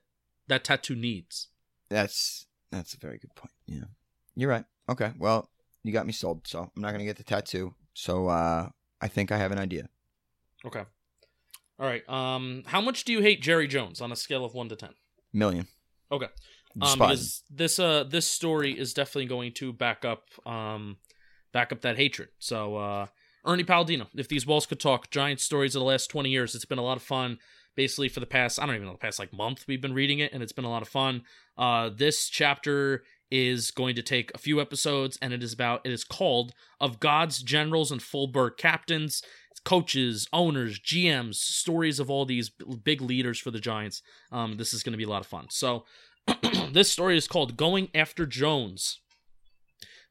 [0.49, 1.49] that tattoo needs.
[1.90, 3.53] That's that's a very good point.
[3.66, 3.85] Yeah,
[4.35, 4.64] you're right.
[4.88, 5.51] Okay, well,
[5.83, 6.47] you got me sold.
[6.47, 7.75] So I'm not gonna get the tattoo.
[7.92, 8.70] So uh,
[9.01, 9.88] I think I have an idea.
[10.64, 10.85] Okay.
[11.79, 12.09] All right.
[12.09, 14.94] Um, how much do you hate Jerry Jones on a scale of one to ten?
[15.33, 15.66] Million.
[16.11, 16.29] Okay.
[16.81, 20.97] Um, because this uh this story is definitely going to back up um
[21.53, 22.31] back up that hatred.
[22.38, 23.07] So uh
[23.44, 26.54] Ernie Palladino, if these walls could talk, giant stories of the last twenty years.
[26.54, 27.38] It's been a lot of fun.
[27.76, 30.20] Basically, for the past I don't even know the past like month we've been reading
[30.20, 31.22] it, and it's been a lot of fun.
[31.59, 35.92] Uh, this chapter is going to take a few episodes, and it is about it
[35.92, 39.22] is called "Of God's Generals and Fullberg Captains."
[39.64, 44.02] Coaches, owners, GMs, stories of all these big leaders for the Giants.
[44.30, 45.46] Um, this is going to be a lot of fun.
[45.48, 45.87] So,
[46.72, 49.00] this story is called Going After Jones.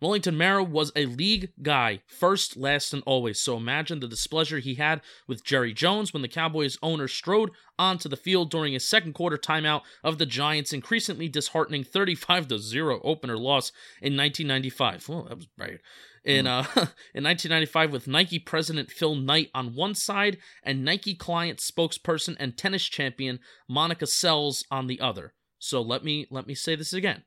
[0.04, 3.40] Wellington Mara was a league guy, first, last, and always.
[3.40, 8.10] So imagine the displeasure he had with Jerry Jones when the Cowboys owner strode onto
[8.10, 13.38] the field during his second quarter timeout of the Giants' increasingly disheartening 35 0 opener
[13.38, 15.08] loss in 1995.
[15.08, 15.80] Well, that was right.
[16.26, 16.64] In uh
[17.16, 22.58] in 1995 with Nike president Phil Knight on one side and Nike client spokesperson and
[22.58, 23.40] tennis champion
[23.70, 25.34] Monica Seles on the other.
[25.60, 27.24] So let me let me say this again.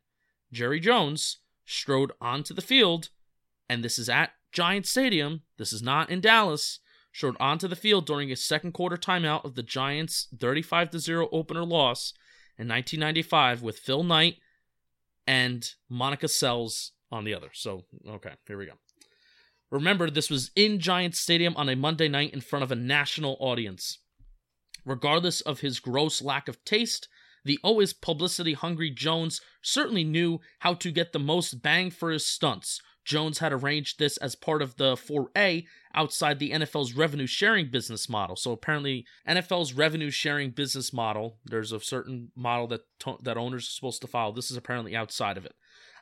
[0.53, 3.11] Jerry Jones strode onto the field,
[3.69, 5.43] and this is at Giant Stadium.
[5.59, 6.79] This is not in Dallas.
[7.13, 11.65] Strode onto the field during a second quarter timeout of the Giants' 35 0 opener
[11.65, 12.13] loss
[12.59, 14.37] in 1995 with Phil Knight
[15.27, 17.49] and Monica Seles on the other.
[17.53, 18.75] So, okay, here we go.
[19.71, 23.37] Remember, this was in Giants Stadium on a Monday night in front of a national
[23.41, 23.99] audience.
[24.85, 27.09] Regardless of his gross lack of taste,
[27.47, 32.27] the always publicity hungry Jones certainly knew how to get the most bang for his
[32.27, 32.81] stunts.
[33.05, 38.09] Jones had arranged this as part of the 4A outside the NFL's revenue sharing business
[38.09, 38.35] model.
[38.35, 43.69] So apparently, NFL's revenue sharing business model, there's a certain model that to- that owners
[43.69, 44.33] are supposed to follow.
[44.33, 45.55] This is apparently outside of it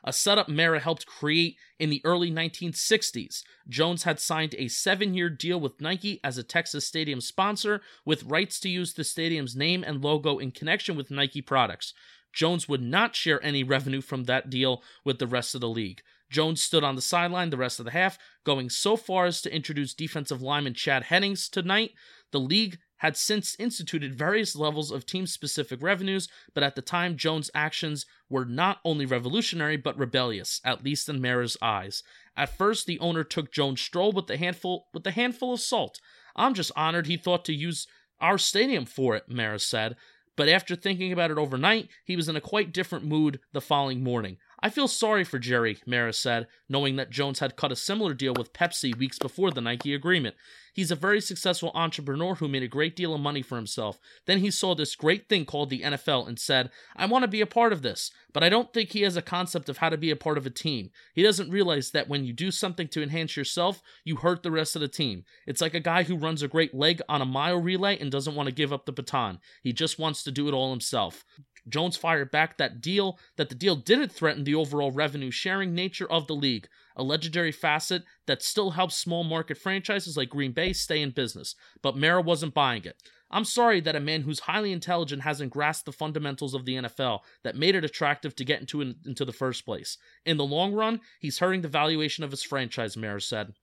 [0.05, 3.41] a setup Mara helped create in the early 1960s.
[3.67, 8.23] Jones had signed a seven year deal with Nike as a Texas Stadium sponsor, with
[8.23, 11.93] rights to use the stadium's name and logo in connection with Nike products.
[12.31, 16.01] Jones would not share any revenue from that deal with the rest of the league.
[16.29, 19.55] Jones stood on the sideline the rest of the half, going so far as to
[19.55, 21.91] introduce defensive lineman Chad Hennings tonight.
[22.31, 27.17] The league had since instituted various levels of team specific revenues, but at the time,
[27.17, 32.01] Jones' actions were not only revolutionary but rebellious, at least in Mara's eyes.
[32.35, 36.01] At first, the owner took Jones' stroll with a handful with a handful of salt.
[36.35, 37.85] I'm just honored he thought to use
[38.19, 39.95] our stadium for it, Mara said.
[40.35, 44.03] But after thinking about it overnight, he was in a quite different mood the following
[44.03, 44.37] morning.
[44.65, 48.33] I feel sorry for Jerry, Mara said, knowing that Jones had cut a similar deal
[48.35, 50.35] with Pepsi weeks before the Nike agreement.
[50.73, 53.99] He's a very successful entrepreneur who made a great deal of money for himself.
[54.25, 57.41] Then he saw this great thing called the NFL and said, I want to be
[57.41, 58.09] a part of this.
[58.33, 60.47] But I don't think he has a concept of how to be a part of
[60.47, 60.89] a team.
[61.13, 64.75] He doesn't realize that when you do something to enhance yourself, you hurt the rest
[64.75, 65.25] of the team.
[65.45, 68.35] It's like a guy who runs a great leg on a mile relay and doesn't
[68.35, 69.37] want to give up the baton.
[69.61, 71.23] He just wants to do it all himself.
[71.67, 76.09] Jones fired back that deal that the deal didn't threaten the overall revenue sharing nature
[76.11, 80.73] of the league, a legendary facet that still helps small market franchises like Green Bay
[80.73, 81.55] stay in business.
[81.81, 83.01] But Mara wasn't buying it.
[83.31, 87.21] I'm sorry that a man who's highly intelligent hasn't grasped the fundamentals of the NFL
[87.43, 89.97] that made it attractive to get into into the first place.
[90.25, 93.53] In the long run, he's hurting the valuation of his franchise, Mara said.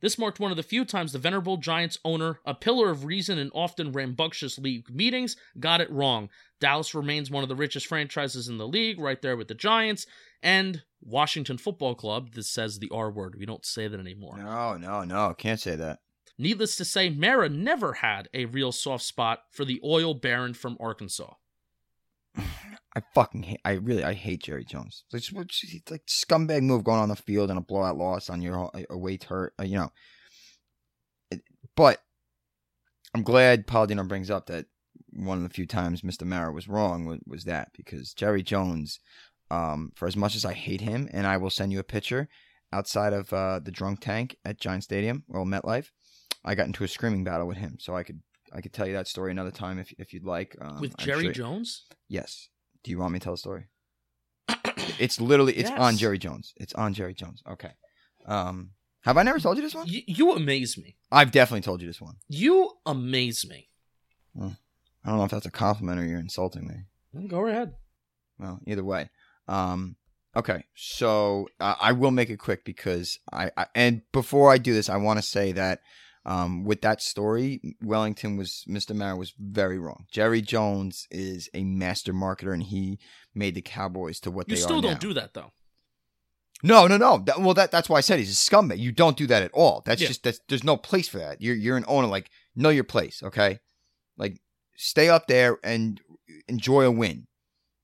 [0.00, 3.38] This marked one of the few times the venerable Giants owner, a pillar of reason
[3.38, 6.30] in often rambunctious league meetings, got it wrong.
[6.60, 10.06] Dallas remains one of the richest franchises in the league, right there with the Giants,
[10.42, 12.34] and Washington Football Club.
[12.34, 13.36] This says the R word.
[13.36, 14.38] We don't say that anymore.
[14.38, 15.34] No, no, no.
[15.36, 16.00] Can't say that.
[16.38, 20.76] Needless to say, Mara never had a real soft spot for the oil baron from
[20.78, 21.34] Arkansas.
[22.96, 23.60] I fucking hate.
[23.64, 25.04] I really, I hate Jerry Jones.
[25.12, 28.42] It's like, it's like scumbag move going on the field and a blowout loss on
[28.42, 29.54] your away hurt.
[29.60, 29.90] Uh, you know.
[31.30, 31.42] It,
[31.76, 32.00] but
[33.14, 34.66] I'm glad Palladino brings up that
[35.12, 36.24] one of the few times Mr.
[36.24, 39.00] Mara was wrong was, was that because Jerry Jones,
[39.50, 42.28] um, for as much as I hate him, and I will send you a picture
[42.72, 45.90] outside of uh, the drunk tank at Giant Stadium or MetLife,
[46.44, 47.76] I got into a screaming battle with him.
[47.80, 48.20] So I could
[48.52, 50.56] I could tell you that story another time if if you'd like.
[50.60, 51.86] Um, with Jerry sure, Jones?
[52.08, 52.48] Yes.
[52.88, 53.66] Do you want me to tell the story?
[54.98, 55.78] it's literally it's yes.
[55.78, 56.54] on Jerry Jones.
[56.56, 57.42] It's on Jerry Jones.
[57.46, 57.72] Okay.
[58.24, 58.70] Um,
[59.02, 59.86] have I never told you this one?
[59.86, 60.96] Y- you amaze me.
[61.12, 62.14] I've definitely told you this one.
[62.28, 63.68] You amaze me.
[64.32, 64.56] Well,
[65.04, 66.76] I don't know if that's a compliment or you're insulting me.
[67.12, 67.74] Well, go ahead.
[68.38, 69.10] Well, either way.
[69.48, 69.96] Um,
[70.34, 74.72] okay, so uh, I will make it quick because I, I and before I do
[74.72, 75.80] this, I want to say that
[76.28, 78.94] um, with that story, Wellington was Mr.
[78.94, 80.04] Mara was very wrong.
[80.10, 82.98] Jerry Jones is a master marketer, and he
[83.34, 84.62] made the Cowboys to what you they are.
[84.62, 84.98] You still don't now.
[84.98, 85.52] do that though.
[86.62, 87.22] No, no, no.
[87.24, 88.78] That, well, that that's why I said he's a scumbag.
[88.78, 89.82] You don't do that at all.
[89.86, 90.08] That's yeah.
[90.08, 91.40] just that's there's no place for that.
[91.40, 92.06] You're you're an owner.
[92.06, 93.60] Like know your place, okay?
[94.18, 94.38] Like
[94.76, 95.98] stay up there and
[96.46, 97.26] enjoy a win.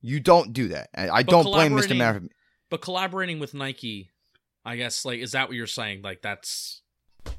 [0.03, 0.91] You don't do that.
[0.95, 1.97] I, I don't blame Mr.
[1.97, 2.21] Mara.
[2.69, 4.11] But collaborating with Nike,
[4.63, 6.03] I guess, like, is that what you're saying?
[6.03, 6.83] Like, that's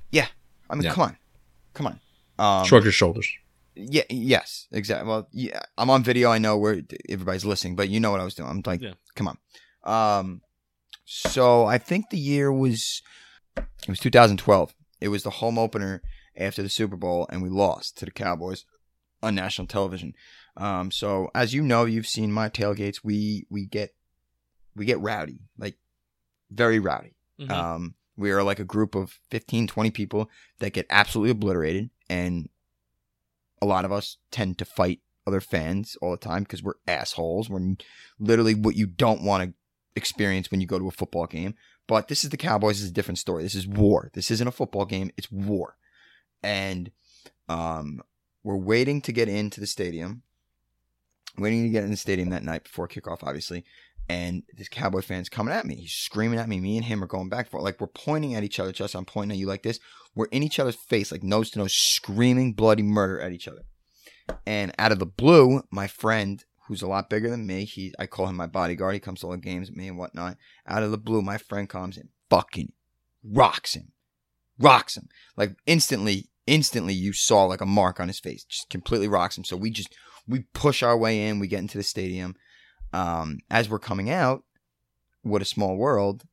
[0.10, 0.28] yeah.
[0.70, 0.94] I mean, yeah.
[0.94, 1.18] come on,
[1.74, 2.00] come on.
[2.38, 3.28] Um, Shrug your shoulders.
[3.76, 4.04] Yeah.
[4.10, 4.68] Yes.
[4.72, 5.08] Exactly.
[5.08, 5.62] Well, yeah.
[5.78, 6.32] I'm on video.
[6.32, 8.50] I know where everybody's listening, but you know what I was doing.
[8.50, 8.94] I'm like, yeah.
[9.16, 9.38] come on.
[9.84, 10.42] Um.
[11.06, 13.02] So I think the year was
[13.58, 14.74] it was 2012.
[15.02, 16.02] It was the home opener
[16.36, 18.66] after the Super Bowl, and we lost to the Cowboys
[19.22, 20.14] on national television.
[20.58, 23.04] Um, so as you know, you've seen my tailgates.
[23.04, 23.94] We we get
[24.76, 25.76] we get rowdy, like
[26.50, 27.16] very rowdy.
[27.40, 27.52] Mm-hmm.
[27.52, 31.90] Um, we are like a group of 15, 20 people that get absolutely obliterated.
[32.10, 32.50] And
[33.62, 37.50] a lot of us tend to fight other fans all the time because we're assholes.
[37.50, 37.76] We're
[38.20, 39.54] literally what you don't want to
[39.96, 41.56] experience when you go to a football game.
[41.88, 42.82] But this is the Cowboys.
[42.82, 43.44] Is a different story.
[43.44, 44.10] This is war.
[44.14, 45.12] This isn't a football game.
[45.18, 45.78] It's war.
[46.42, 46.92] And
[47.48, 48.02] um,
[48.44, 50.24] we're waiting to get into the stadium,
[51.38, 53.66] waiting to get in the stadium that night before kickoff, obviously.
[54.08, 55.76] And this Cowboy fan's coming at me.
[55.76, 56.60] He's screaming at me.
[56.60, 57.64] Me and him are going back and forth.
[57.64, 58.72] Like we're pointing at each other.
[58.72, 59.80] Just I'm pointing at you like this.
[60.14, 63.64] We're in each other's face, like nose to nose, screaming bloody murder at each other.
[64.46, 68.06] And out of the blue, my friend, who's a lot bigger than me, he I
[68.06, 68.94] call him my bodyguard.
[68.94, 70.38] He comes to all the games with me and whatnot.
[70.68, 72.74] Out of the blue, my friend comes and fucking
[73.24, 73.92] rocks him,
[74.60, 75.10] rocks him.
[75.36, 78.44] Like instantly, instantly, you saw like a mark on his face.
[78.44, 79.44] Just completely rocks him.
[79.44, 79.94] So we just
[80.28, 81.40] we push our way in.
[81.40, 82.36] We get into the stadium.
[82.96, 84.44] Um, as we're coming out,
[85.22, 86.24] what a small world.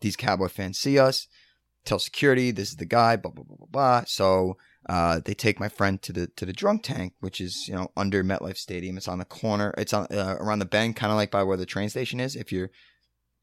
[0.00, 1.28] These Cowboy fans see us,
[1.84, 4.04] tell security this is the guy, blah blah blah blah blah.
[4.06, 4.56] So
[4.88, 7.92] uh, they take my friend to the to the drunk tank, which is you know
[7.96, 8.96] under MetLife Stadium.
[8.96, 9.72] It's on the corner.
[9.78, 12.34] It's on uh, around the bend, kind of like by where the train station is.
[12.34, 12.70] If you're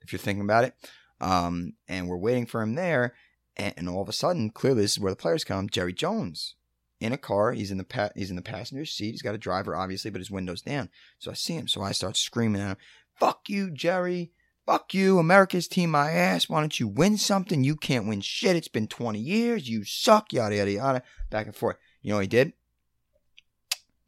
[0.02, 0.74] if you're thinking about it,
[1.22, 3.14] um, and we're waiting for him there,
[3.56, 5.70] and, and all of a sudden, clearly this is where the players come.
[5.70, 6.56] Jerry Jones
[7.02, 7.52] in a car.
[7.52, 9.12] He's in the pa- he's in the passenger seat.
[9.12, 10.90] He's got a driver, obviously, but his window's down.
[11.20, 11.68] So I see him.
[11.68, 12.78] So I start screaming at him,
[13.20, 14.32] "Fuck you, Jerry!
[14.66, 15.18] Fuck you!
[15.20, 16.48] America's team my ass.
[16.48, 17.64] Why don't you win something?
[17.64, 18.56] You can't win shit.
[18.56, 19.68] It's been 20 years.
[19.68, 20.32] You suck.
[20.32, 21.04] Yada yada yada.
[21.30, 21.78] Back and forth.
[22.02, 22.54] You know what he did?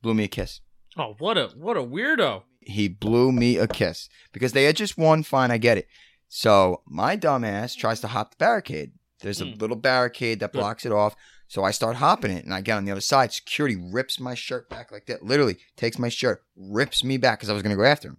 [0.02, 0.62] Blew me a kiss.
[0.98, 2.44] Oh, what a what a weirdo.
[2.62, 5.24] He blew me a kiss because they had just won.
[5.24, 5.88] Fine, I get it.
[6.28, 8.92] So my dumbass tries to hop the barricade.
[9.22, 9.62] There's a Mm.
[9.62, 11.16] little barricade that blocks it off.
[11.54, 13.32] So I start hopping it, and I get on the other side.
[13.32, 15.22] Security rips my shirt back like that.
[15.22, 18.18] Literally takes my shirt, rips me back because I was going to go after him.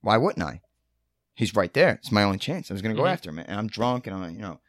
[0.00, 0.60] Why wouldn't I?
[1.34, 1.94] He's right there.
[1.94, 2.70] It's my only chance.
[2.70, 3.12] I was going to go Mhm.
[3.12, 4.60] after him, and I'm drunk, and I'm you know,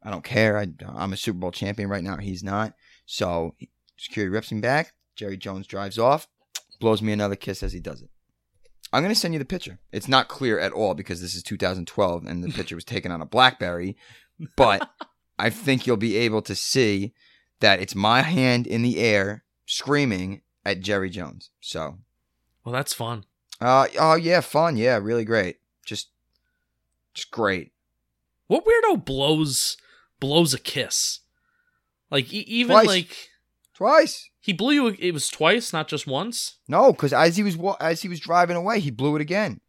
[0.00, 0.56] I don't care.
[0.58, 2.18] I, I'm a Super Bowl champion right now.
[2.18, 2.74] He's not.
[3.04, 3.56] So
[3.96, 4.92] security rips me back.
[5.16, 6.28] Jerry Jones drives off,
[6.78, 8.10] blows me another kiss as he does it.
[8.92, 9.80] I'm going to send you the picture.
[9.90, 13.20] It's not clear at all because this is 2012 and the picture was taken on
[13.20, 13.96] a Blackberry,
[14.56, 14.88] but
[15.38, 17.12] I think you'll be able to see
[17.60, 21.50] that it's my hand in the air screaming at Jerry Jones.
[21.60, 21.98] So,
[22.64, 23.24] Well, that's fun.
[23.60, 26.08] uh, oh yeah, fun, yeah, really great, just,
[27.14, 27.72] just great.
[28.46, 29.76] What weirdo blows
[30.20, 31.20] blows a kiss?
[32.10, 32.86] Like e- even Twice.
[32.86, 33.16] like
[33.74, 34.30] Twice.
[34.40, 34.96] he blew you.
[34.98, 36.56] It was twice, not just once.
[36.66, 39.60] No, because as he was as he was driving away, he blew it again.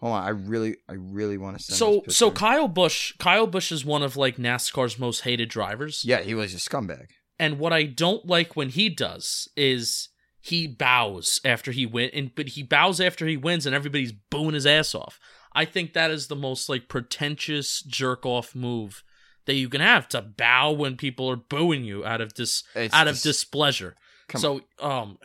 [0.00, 1.76] Hold on, I really, I really want to send.
[1.76, 2.30] So this so.
[2.30, 6.04] Kyle Busch Kyle Busch is one of like NASCAR's most hated drivers.
[6.04, 7.08] yeah, he was a scumbag.
[7.38, 10.08] And what I don't like when he does is
[10.40, 14.54] he bows after he win and but he bows after he wins and everybody's booing
[14.54, 15.20] his ass off.
[15.52, 19.02] I think that is the most like pretentious jerk off move
[19.46, 22.94] that you can have to bow when people are booing you out of dis It's
[22.94, 23.96] out of dis- displeasure.
[24.30, 25.18] Come so um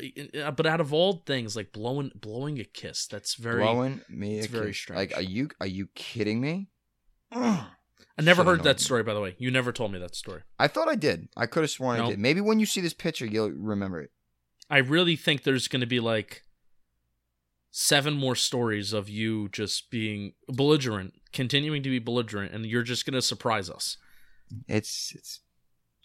[0.00, 3.62] eh, eh, uh, but out of all things like blowing blowing a kiss that's very
[3.62, 4.38] blowing me.
[4.38, 4.78] it's a very kiss.
[4.78, 4.96] strange.
[4.96, 6.68] Like, are you are you kidding me?
[7.30, 7.66] I
[8.18, 9.34] never Should've heard that story by the way.
[9.38, 10.42] You never told me that story.
[10.58, 11.28] I thought I did.
[11.36, 12.18] I could have sworn I did.
[12.18, 14.10] Maybe when you see this picture, you'll remember it.
[14.70, 16.42] I really think there's going to be like
[17.70, 23.04] seven more stories of you just being belligerent, continuing to be belligerent, and you're just
[23.04, 23.98] going to surprise us.
[24.66, 25.40] It's it's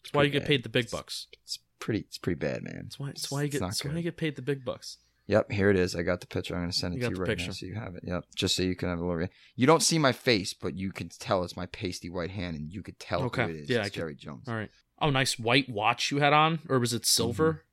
[0.04, 1.28] That's why you get paid the big It's- bucks.
[1.44, 2.00] It's pretty.
[2.00, 2.80] It's pretty bad, man.
[2.84, 3.08] That's why.
[3.08, 3.60] That's It's- why you get.
[3.60, 4.98] That's why you get paid the big bucks.
[5.28, 5.96] Yep, here it is.
[5.96, 6.56] I got the picture.
[6.56, 8.04] I'm gonna send it You to you the right now so you have it.
[8.06, 9.30] Yep, just so you can have a look.
[9.56, 12.72] You don't see my face, but you can tell it's my pasty white hand, and
[12.72, 13.44] you could tell Okay.
[13.44, 13.70] who it is.
[13.70, 14.48] Yeah, it's I could- Jerry Jones.
[14.48, 14.70] All right.
[15.00, 17.64] Oh, nice white watch you had on, or was it silver?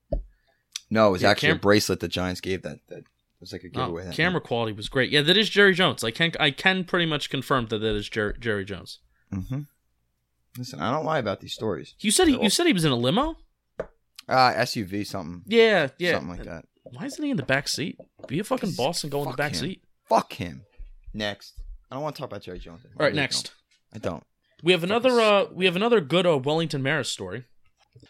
[0.90, 2.78] No, it was Yeah, actually Cam- a bracelet the Giants gave that.
[2.88, 3.04] That
[3.40, 4.04] was like a Oh, giveaway.
[4.06, 5.10] that camera quality was great.
[5.10, 6.02] Yeah, that is Jerry Jones.
[6.04, 9.00] I can I can pretty much confirm that that is Jer- Jerry Jones.
[9.32, 9.62] Mm-hmm.
[10.56, 11.94] Listen, I don't lie about these stories.
[12.00, 13.36] You said he, you said he was in a limo.
[14.28, 16.64] Uh, SUV, something, Yeah, yeah, something like that.
[16.84, 17.98] Why isn't he in the back seat?
[18.26, 19.58] Be a fucking boss and go in the back him.
[19.58, 19.82] seat.
[20.08, 20.62] Fuck him.
[21.14, 21.54] Next,
[21.90, 22.84] I don't want to talk about Jerry Jones.
[22.84, 23.52] All right, really next.
[23.92, 24.04] don't.
[24.04, 24.24] I don't.
[24.62, 27.44] We have another uh we have another good uh, Wellington Mara's story.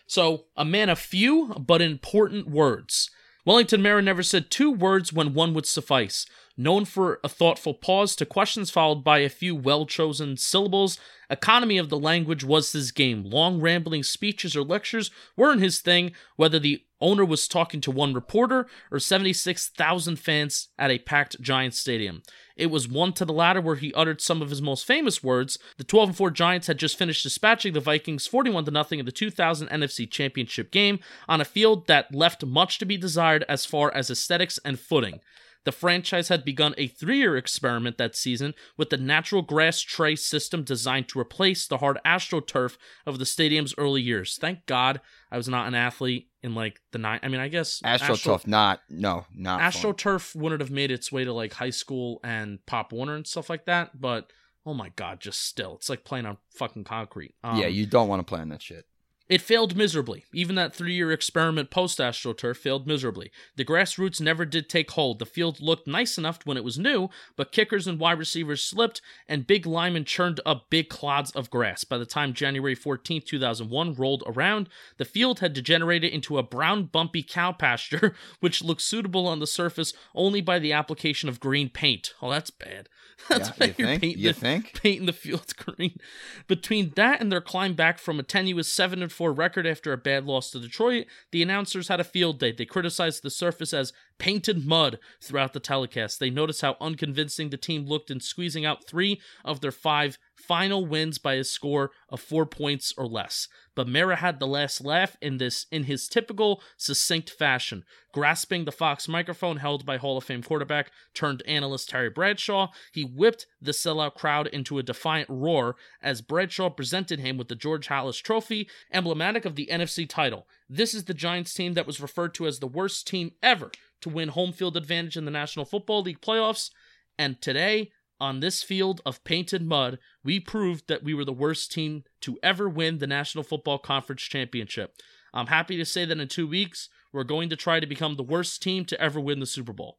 [0.06, 3.10] So, a man of few but important words.
[3.44, 6.26] Wellington Mara never said two words when one would suffice.
[6.60, 10.98] Known for a thoughtful pause to questions followed by a few well chosen syllables,
[11.30, 13.22] economy of the language was his game.
[13.22, 18.12] Long rambling speeches or lectures weren't his thing, whether the owner was talking to one
[18.12, 22.24] reporter or 76,000 fans at a packed Giants stadium.
[22.56, 25.60] It was one to the latter where he uttered some of his most famous words.
[25.76, 29.68] The 12 4 Giants had just finished dispatching the Vikings 41 0 in the 2000
[29.68, 34.10] NFC Championship game on a field that left much to be desired as far as
[34.10, 35.20] aesthetics and footing.
[35.68, 40.16] The franchise had begun a three year experiment that season with the natural grass tray
[40.16, 44.38] system designed to replace the hard astroturf of the stadium's early years.
[44.40, 47.20] Thank God I was not an athlete in like the nine.
[47.22, 49.92] I mean, I guess Astro not no, not fun.
[49.92, 53.50] AstroTurf wouldn't have made its way to like high school and Pop Warner and stuff
[53.50, 54.32] like that, but
[54.64, 57.34] oh my god, just still, it's like playing on fucking concrete.
[57.44, 58.86] Um, yeah, you don't want to play on that shit.
[59.28, 60.24] It failed miserably.
[60.32, 63.30] Even that three year experiment post AstroTurf failed miserably.
[63.56, 65.18] The grassroots never did take hold.
[65.18, 69.02] The field looked nice enough when it was new, but kickers and wide receivers slipped,
[69.28, 71.84] and big linemen churned up big clods of grass.
[71.84, 76.84] By the time January 14, 2001 rolled around, the field had degenerated into a brown,
[76.84, 81.68] bumpy cow pasture, which looked suitable on the surface only by the application of green
[81.68, 82.14] paint.
[82.22, 82.88] Oh, that's bad.
[83.28, 84.00] That's Yeah, why you you're think?
[84.00, 84.72] painting You the, think?
[84.82, 85.98] painting the field green.
[86.46, 89.98] Between that and their climb back from a tenuous 7 and 4 record after a
[89.98, 92.52] bad loss to Detroit, the announcers had a field day.
[92.52, 96.20] They criticized the surface as painted mud throughout the telecast.
[96.20, 100.86] They noticed how unconvincing the team looked in squeezing out three of their five final
[100.86, 103.48] wins by a score of four points or less.
[103.74, 108.72] But Mara had the last laugh in this in his typical succinct fashion, grasping the
[108.72, 112.68] Fox microphone held by Hall of Fame quarterback turned analyst Terry Bradshaw.
[112.92, 117.54] He whipped the sellout crowd into a defiant roar as Bradshaw presented him with the
[117.54, 120.46] George Halas Trophy, emblematic of the NFC title.
[120.68, 124.08] This is the Giants team that was referred to as the worst team ever to
[124.08, 126.70] win home field advantage in the National Football League playoffs.
[127.18, 127.90] And today,
[128.20, 132.38] on this field of painted mud, we proved that we were the worst team to
[132.42, 134.94] ever win the National Football Conference Championship.
[135.34, 138.22] I'm happy to say that in two weeks, we're going to try to become the
[138.22, 139.98] worst team to ever win the Super Bowl.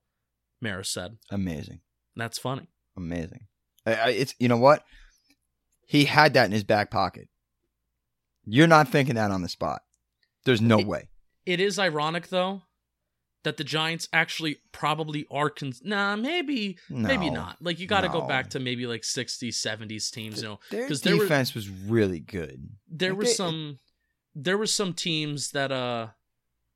[0.62, 1.18] Mara said.
[1.32, 1.82] Amazing.
[2.16, 2.68] That's funny.
[2.98, 3.48] Amazing.
[3.86, 4.84] I, I, it's you know what?
[5.88, 7.30] He had that in his back pocket.
[8.46, 9.82] You're not thinking that on the spot.
[10.46, 11.10] There's no It- way.
[11.46, 12.62] It is ironic, though,
[13.44, 15.50] that the Giants actually probably are.
[15.50, 17.58] Con- nah, maybe, maybe not.
[17.62, 20.60] Like, you got to go back to maybe like 60s, 70s teams, you know.
[20.72, 22.70] Their 'cause there were- defense was really good.
[22.90, 23.80] there Like were they- some
[24.36, 26.08] there were some teams that uh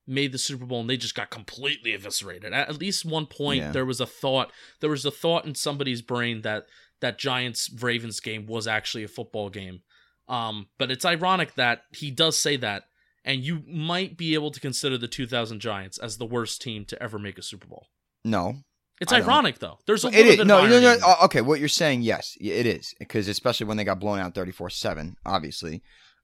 [0.06, 2.52] made the Super Bowl and they just got completely eviscerated.
[2.52, 3.72] At, at least one point Yeah.
[3.72, 4.52] there was a thought
[4.82, 6.66] there was a thought in somebody's brain that
[7.00, 9.82] that Giants Ravens game was actually a football game.
[10.28, 12.86] Um but it's ironic that he does say that
[13.26, 17.02] and you might be able to consider the 2000 Giants as the worst team to
[17.02, 17.88] ever make a Super Bowl.
[18.26, 18.56] No,
[19.02, 19.28] It's I don't.
[19.30, 19.80] ironic though.
[19.86, 20.80] There's a it little is bit no, of no, no.
[20.82, 20.98] there.
[21.04, 24.34] oh, Okay, what you're saying, yes, it is because especially when they got blown out
[24.36, 25.82] 34-7, obviously.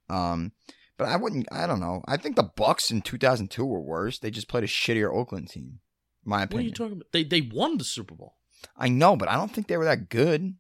[0.09, 0.53] Um,
[0.97, 1.47] but I wouldn't.
[1.51, 2.01] I don't know.
[2.07, 4.19] I think the Bucs in 2002 were worse.
[4.19, 5.79] They just played a shittier Oakland team.
[6.25, 6.57] My opinion.
[6.57, 7.11] What are you talking about?
[7.13, 8.35] They they won the Super Bowl.
[8.75, 10.55] I know, but I don't think they were that good.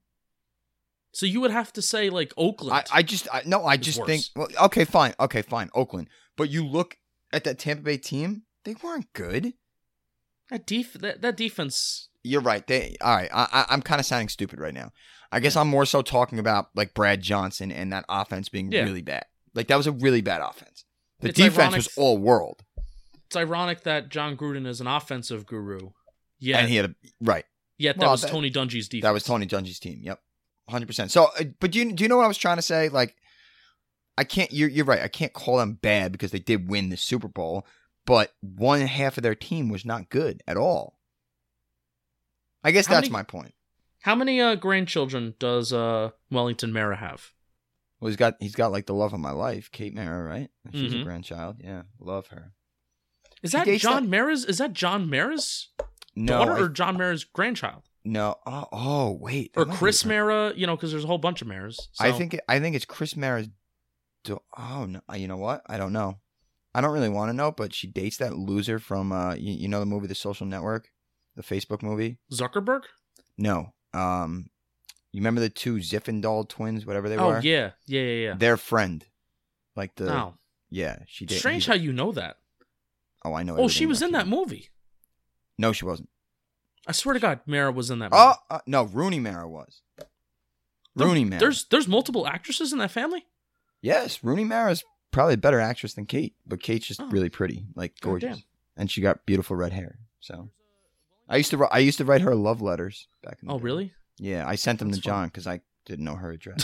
[1.11, 2.73] So you would have to say like Oakland.
[2.73, 4.07] I, I just I, no, I just worse.
[4.07, 6.07] think well, okay, fine, okay, fine, Oakland.
[6.39, 6.97] But you look
[7.31, 9.53] at that Tampa Bay team; they weren't good.
[10.49, 12.65] that def- that, that defense You're right.
[12.65, 13.29] They all right.
[13.31, 14.91] I, I, I'm kind of sounding stupid right now.
[15.31, 18.81] I guess I'm more so talking about like Brad Johnson and that offense being Yeah.
[18.83, 19.25] really bad.
[19.53, 20.85] Like that was a really bad offense.
[21.19, 22.63] The It's defense ironic- was all world,
[23.27, 25.91] it's ironic that Jon Gruden is an offensive guru.
[26.39, 27.45] Yeah, and he had a right.
[27.77, 29.03] yet that well, was that- Tony Dungy's defense.
[29.03, 29.99] That was Tony Dungy's team.
[30.01, 30.19] Yep,
[30.69, 31.11] hundred percent.
[31.11, 32.87] So, uh, but do you do you know what I was trying to say?
[32.89, 33.15] Like,
[34.19, 34.51] I can't.
[34.51, 35.01] You're you're right.
[35.01, 37.65] I can't call them bad because they did win the Super Bowl,
[38.05, 40.99] but one half of their team was not good at all.
[42.63, 43.53] I guess How that's many- my point.
[44.01, 47.31] How many uh, grandchildren does uh, Wellington Mara have?
[47.99, 50.49] Well, he's got he's got like the love of my life, Kate Mara, right?
[50.73, 51.01] She's Mhm.
[51.01, 51.57] a grandchild.
[51.63, 52.53] Yeah, love her.
[53.43, 54.45] Is that John that- Mara's?
[54.45, 55.69] Is that John Mara's
[56.15, 58.35] No, daughter I- or John Mara's grandchild no.
[58.45, 60.53] Oh, oh wait, or Chris Mara?
[60.55, 61.89] You know, because there's a whole bunch of Maras.
[61.99, 63.47] I think it, I think it's Chris Mara's.
[64.23, 65.61] Do- oh no, you know what?
[65.67, 66.19] I don't know.
[66.73, 69.67] I don't really want to know, but she dates that loser from uh, you, you
[69.67, 70.89] know the movie The Social Network,
[71.35, 72.19] the Facebook movie.
[72.31, 72.81] Zuckerberg.
[73.37, 74.49] No, um,
[75.11, 77.39] you remember the two Ziffendal twins, whatever they oh were?
[77.41, 78.33] yeah, yeah, yeah, yeah.
[78.35, 79.05] Their friend,
[79.75, 80.33] like the oh,
[80.69, 81.39] yeah, she did.
[81.39, 82.37] strange he- how you know that.
[83.25, 83.57] oh, I know.
[83.57, 84.69] Oh, she was in that movie.
[85.57, 86.09] No, she wasn't.
[86.87, 88.11] I swear to God, Mara was in that.
[88.11, 88.21] Movie.
[88.21, 89.81] Oh uh, no, Rooney Mara was.
[90.95, 91.39] Rooney Mara.
[91.39, 93.25] There's there's multiple actresses in that family.
[93.81, 97.09] Yes, Rooney Mara's probably a better actress than Kate, but Kate's just Oh.
[97.09, 98.43] really pretty, like gorgeous, damn.
[98.77, 99.99] and she got beautiful red hair.
[100.19, 100.49] So
[101.27, 103.47] I used to I used to write her love letters back in.
[103.47, 103.63] The Oh day.
[103.63, 103.93] really?
[104.17, 105.07] Yeah, I sent them That's to.
[105.07, 106.63] John because I didn't know her address.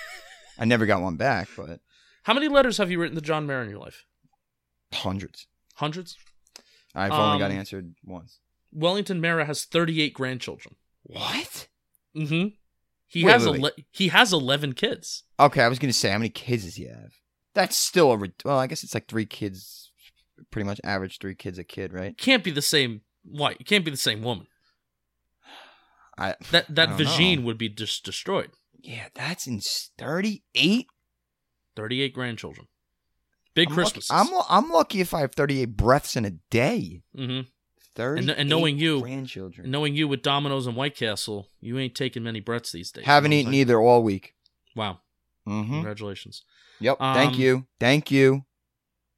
[0.58, 1.80] I never got one back, but
[2.24, 4.04] How many letters have you written to John Mayer in your life?
[4.92, 5.46] hundreds.
[5.74, 6.16] Hundreds.
[6.94, 8.38] I've only got Um, answered once.
[8.72, 10.76] Wellington Mara has 38 grandchildren.
[11.02, 11.68] What?
[12.16, 12.48] Mm-hmm.
[13.08, 15.22] He Wait, has wait, ele- he has 11 kids.
[15.38, 17.12] Okay, I was gonna say how many kids does he have?
[17.54, 18.58] That's still a rid- well.
[18.58, 19.90] I guess it's like three kids,
[20.50, 22.16] pretty much average three kids a kid, right?
[22.18, 23.52] Can't be the same Why?
[23.52, 24.46] It can't be the same woman.
[26.18, 27.46] I That that I vagine know.
[27.46, 28.50] would be just destroyed.
[28.82, 29.60] yeah, that's in
[29.98, 30.86] thirty eight.
[31.76, 32.66] 38 grandchildren.
[33.54, 34.10] Big I'm Christmas.
[34.10, 37.02] I'm I'm lucky if I have thirty eight breaths in a day.
[37.16, 37.42] mm-hmm.
[37.96, 42.22] Thirty and knowing you- grandchildren Knowing you with Domino's and White Castle, you ain't taking
[42.22, 43.04] many breaths these days.
[43.06, 44.34] haven't You know eaten either all week.
[44.76, 45.00] Wow.
[45.48, 45.72] Mm-hmm.
[45.72, 46.42] Congratulations.
[46.80, 47.00] Yep.
[47.00, 47.66] Um, Thank you.
[47.80, 48.44] Thank you.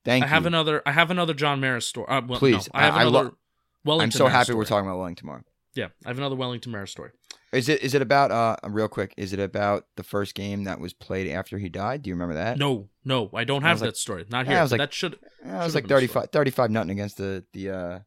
[0.05, 0.49] Thank I have you.
[0.49, 0.83] another.
[0.87, 2.07] I have another John Mara's story.
[2.09, 2.67] Uh, well, Please.
[2.73, 3.25] no, I have I- I another.
[3.25, 3.37] lo-
[3.85, 4.57] Wellington I'm so Mara's happy story.
[4.59, 5.43] we're talking about Wellington tomorrow.
[5.75, 7.11] Yeah, I have another Wellington Mara's story.
[7.53, 9.15] Is it is it about uh real quick?
[9.17, 12.03] Is it about the first game that was played after he died?
[12.03, 12.59] Do you remember that?
[12.59, 14.25] No, no, I don't have was that like- story.
[14.31, 14.59] Not here.
[14.59, 15.19] I was like- that should.
[15.45, 17.99] I was like been 35, 35 nothing against the the uh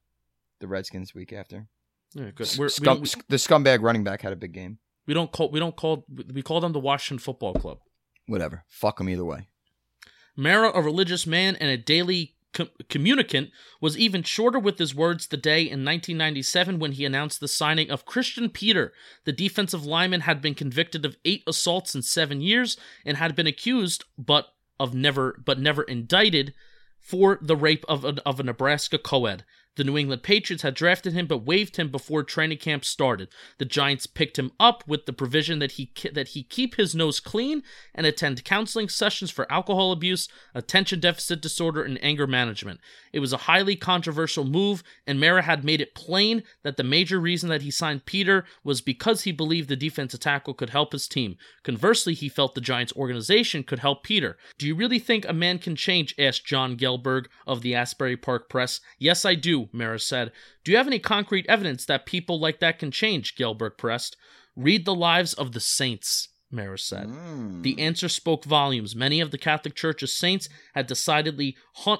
[0.62, 1.68] the Redskins week after.
[2.14, 2.56] Yeah, good.
[2.58, 4.80] We're, scum- don't, we, the scumbag running back had a big game.
[5.06, 5.52] we don't call.
[5.52, 6.06] We don't call.
[6.34, 7.80] We call them the Washington Football Club.
[8.28, 8.64] Whatever.
[8.68, 9.48] Fuck them either way.
[10.36, 13.50] Mara, a religious man and a daily com- communicant,
[13.80, 17.90] was even shorter with his words the day in 1997 when he announced the signing
[17.90, 18.94] of Christian Peter.
[19.26, 23.48] The defensive lineman had been convicted of eight assaults in seven years and had been
[23.48, 26.54] accused, but of never, but never indicted,
[27.00, 29.44] for the rape of a, of a Nebraska co-ed.
[29.78, 33.30] The New England Patriots had drafted him but waived him before training camp started.
[33.58, 37.22] The Giants picked him up with the provision that he that he keep his nose
[37.22, 37.64] clean
[37.96, 42.82] and attend counseling sessions for alcohol abuse, attention deficit disorder, and anger management.
[43.14, 47.20] It was a highly controversial move, and Mara had made it plain that the major
[47.20, 51.08] reason that he signed Peter was because he believed the defensive tackle could help his
[51.08, 51.38] team.
[51.64, 54.38] Conversely, he felt the Giants organization could help Peter.
[54.58, 56.14] Do you really think a man can change?
[56.20, 58.82] asked John Gelberg of the Asbury Park Press.
[58.98, 60.32] Yes, I do, Mara said.
[60.64, 63.36] Do you have any concrete evidence that people like that can change?
[63.36, 64.18] Gelberg pressed.
[64.56, 67.08] Read the lives of the saints, Maris said.
[67.08, 67.64] Mm.
[67.64, 68.96] The answer spoke volumes.
[68.96, 71.56] Many of the Catholic Church's saints had decidedly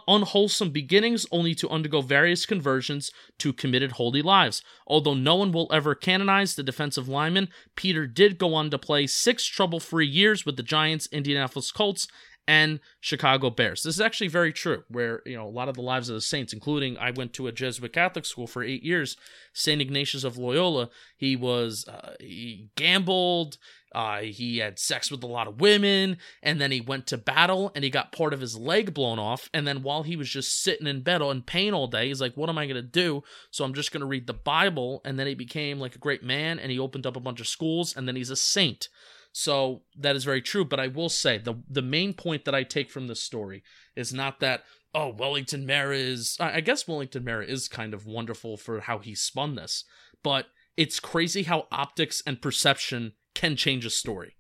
[0.08, 4.62] unwholesome beginnings only to undergo various conversions to committed holy lives.
[4.86, 9.08] Although no one will ever canonize the defensive lineman, Peter did go on to play
[9.08, 12.08] six trouble free years with the Giants, Indianapolis Colts,
[12.48, 13.84] and Chicago Bears.
[13.84, 16.22] This is actually very true, where, you know, a lot of the lives of the
[16.22, 19.16] saints, including I went to a Jesuit Catholic school for eight years,
[19.54, 19.82] St.
[19.82, 20.90] Ignatius of Loyola.
[21.16, 23.58] He was, uh, he gambled,
[23.94, 27.72] uh, he had sex with a lot of women, and then he went to battle
[27.76, 29.50] and he got part of his leg blown off.
[29.54, 32.36] And then while he was just sitting in bed in pain all day, he's like,
[32.36, 33.24] What am I going to do?
[33.52, 35.02] So I'm just going to read the Bible.
[35.04, 37.48] And then he became like a great man and he opened up a bunch of
[37.48, 38.88] schools and then he's a saint.
[39.32, 40.66] So that is very true.
[40.66, 43.64] But I will say the the main point that I take from this story
[43.96, 44.64] is not that
[44.94, 49.16] oh Wellington Mara is I guess Wellington Mara is kind of wonderful for how he
[49.16, 49.86] spun this,
[50.24, 54.36] but it's crazy how optics and perception can change a story.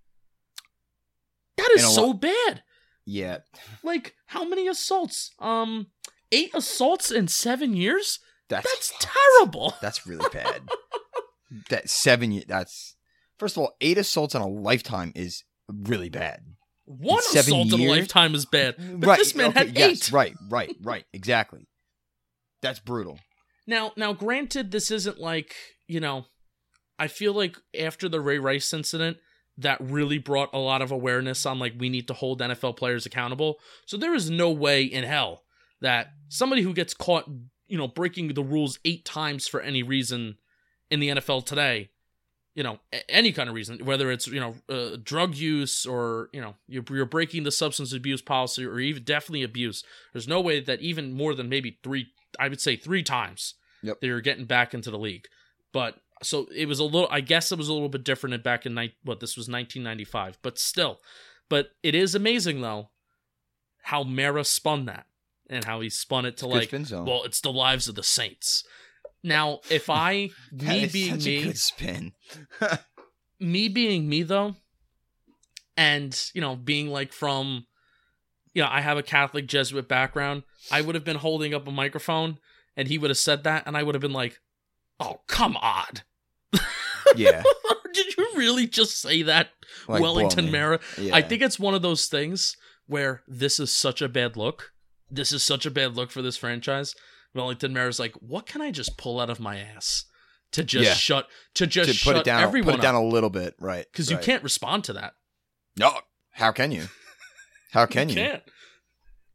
[1.57, 2.63] That is so lo- bad.
[3.05, 3.39] Yeah.
[3.83, 5.31] Like how many assaults?
[5.39, 5.87] Um,
[6.31, 8.19] eight assaults in seven years.
[8.49, 9.75] That's That's terrible.
[9.81, 10.63] That's really bad.
[11.69, 12.45] that seven years.
[12.47, 12.95] That's
[13.41, 16.43] first of all, eight assaults in a lifetime is really bad.
[16.85, 20.11] One seven assault in a lifetime is bad, but this man had yes, eight.
[20.11, 21.05] Right, right, right.
[21.11, 21.67] Exactly.
[22.61, 23.17] That's brutal.
[23.65, 25.55] Now, now, granted, this isn't like
[25.87, 26.25] you know.
[26.99, 29.17] I feel like after the Ray Rice incident,
[29.57, 33.07] that really brought a lot of awareness on like we need to hold NFL players
[33.07, 33.57] accountable.
[33.87, 35.41] So there is no way in hell
[35.79, 37.27] that somebody who gets caught,
[37.67, 40.35] you know, breaking the rules eight times for any reason
[40.91, 41.89] in the NFL today,
[42.53, 46.41] you know, any kind of reason, whether it's you know uh, drug use or you
[46.41, 49.83] know you're, you're breaking the substance abuse policy or even definitely abuse.
[50.13, 52.07] There's no way that even more than maybe three,
[52.39, 54.01] I would say three times, Yep.
[54.01, 55.27] they were getting back into the league.
[55.71, 57.07] But so it was a little.
[57.09, 58.93] I guess it was a little bit different in back in night.
[59.03, 60.99] What this was 1995, but still,
[61.49, 62.89] but it is amazing though
[63.83, 65.05] how Mara spun that
[65.49, 66.69] and how he spun it to Good like
[67.05, 68.63] well, it's the lives of the saints.
[69.23, 72.13] Now, if I me being me, spin.
[73.39, 74.55] me being me though,
[75.77, 77.65] and you know, being like from,
[78.53, 80.43] you know, I have a Catholic Jesuit background.
[80.71, 82.37] I would have been holding up a microphone,
[82.75, 84.39] and he would have said that, and I would have been like,
[84.99, 86.01] "Oh, come on."
[87.15, 87.43] yeah.
[87.93, 89.49] Did you really just say that,
[89.87, 90.49] Like, Wellington.
[90.49, 90.79] Mara?
[90.97, 91.13] Yeah.
[91.13, 92.55] I think it's one of those things
[92.87, 94.71] where this is such a bad look.
[95.09, 96.95] This is such a bad look for this franchise.
[97.33, 100.05] Wellington Mara's like, what can I just pull out of my ass
[100.51, 100.93] to just Yeah.
[100.93, 103.01] shut to just to shut put it down, everyone put it down up?
[103.01, 103.85] a little bit, right?
[103.91, 105.13] Because you can't respond to that.
[105.77, 105.91] No,
[106.31, 106.87] how can you?
[107.71, 108.15] How can you?
[108.15, 108.43] can't.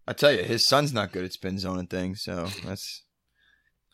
[0.07, 3.03] I tell you, his son's not good at spin zone and things, so that's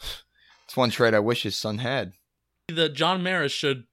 [0.00, 2.12] that's one trait I wish his son had.
[2.68, 3.84] The John Maris should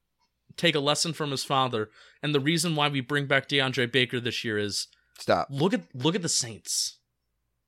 [0.57, 1.89] take a lesson from his father,
[2.23, 4.87] and the reason why we bring back DeAndre Baker this year is
[5.19, 5.47] Stop.
[5.49, 6.98] look at look at the Saints.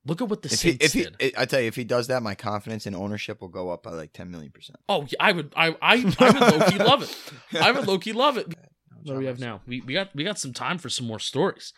[0.06, 1.36] Look at what the If he, Saints if he, did.
[1.38, 3.92] I tell you, if he does that, my confidence in ownership will go up by
[3.92, 4.80] like ten million percent.
[4.90, 7.62] oh, yeah, I would, I, I, I would low key love it.
[7.62, 8.48] I would low key love it.
[9.04, 9.62] What do we have now?
[9.68, 11.74] We we got we got some time for some more stories.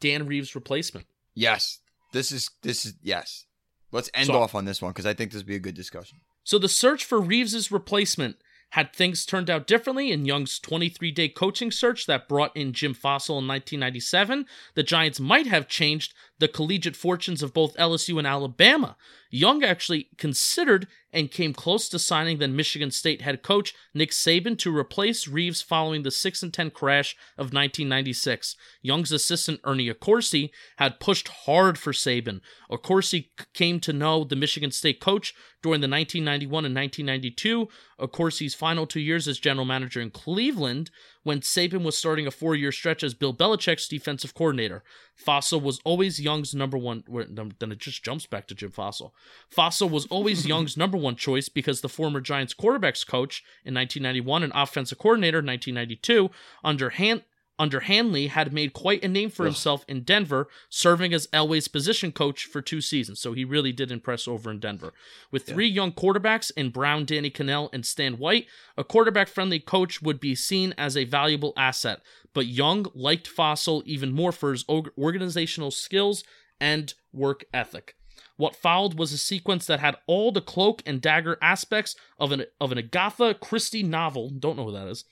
[0.00, 1.06] Dan Reeves replacement.
[1.34, 1.78] Yes,
[2.12, 3.46] this is this is yes.
[3.90, 5.74] Let's end So- off on this one because I think this would be a good
[5.74, 6.20] discussion.
[6.44, 8.36] So the search for Reeves' replacement
[8.70, 12.94] Had things turned out differently in Young's 23 day coaching search that brought in Jim
[12.94, 18.26] Fassel in 1997, the Giants might have changed the collegiate fortunes of both LSU and
[18.26, 18.96] Alabama.
[19.30, 24.58] Young actually considered and came close to signing then Michigan State head coach Nick Saban
[24.58, 28.56] to replace Reeves following the 6 and 10 crash of 1996.
[28.82, 32.40] Young's assistant Ernie Accorsi had pushed hard for Saban.
[32.68, 37.68] Accorsi came to know the Michigan State coach during the 1991 and 1992
[38.00, 40.90] Accorsi's final two years as general manager in Cleveland
[41.22, 44.82] when Saban was starting a four year stretch as Bill Belichick's defensive coordinator.
[45.16, 47.04] Fassel was always Young's number one.
[47.08, 49.12] Then it just jumps back to Jim Fassel.
[49.54, 54.42] Fassel was always Young's number one choice because the former Giants quarterbacks coach in 1991
[54.42, 56.30] and offensive coordinator in 1992
[56.64, 57.22] under Han-
[57.58, 62.10] under Hanley had made quite a name for himself in Denver, serving as Elway's position
[62.10, 63.20] coach for two seasons.
[63.20, 64.92] So he really did impress over in Denver.
[65.30, 65.74] With three yeah.
[65.74, 68.46] young quarterbacks in Brown, Danny Kanell, and Stan White,
[68.76, 72.00] a quarterback friendly coach would be seen as a valuable asset.
[72.34, 76.24] But Young liked Fassel even more for his organizational skills
[76.60, 77.96] and work ethic.
[78.36, 82.46] What followed was a sequence that had all the cloak and dagger aspects of an
[82.60, 84.30] of an Agatha Christie novel.
[84.30, 85.04] Don't know who that is.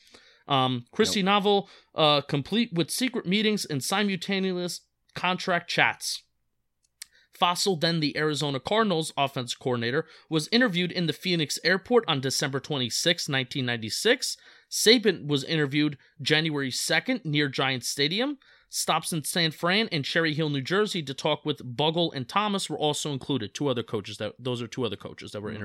[0.49, 1.33] Um, Christie nope.
[1.33, 4.81] novel, uh, complete with secret meetings and simultaneous
[5.15, 6.23] contract chats.
[7.41, 12.61] Fassel, then the Arizona Cardinals offense coordinator, was interviewed in the Phoenix airport on December
[12.61, 14.37] 26, 1996.
[14.71, 18.39] Saban was interviewed January 2nd near Giant Stadium.
[18.69, 22.71] Stops in San Fran and Cherry Hill, New Jersey to talk with Bugel and Thomas
[22.71, 23.53] were also included.
[23.53, 25.63] Two other coaches that those are two other coaches that were mm-hmm.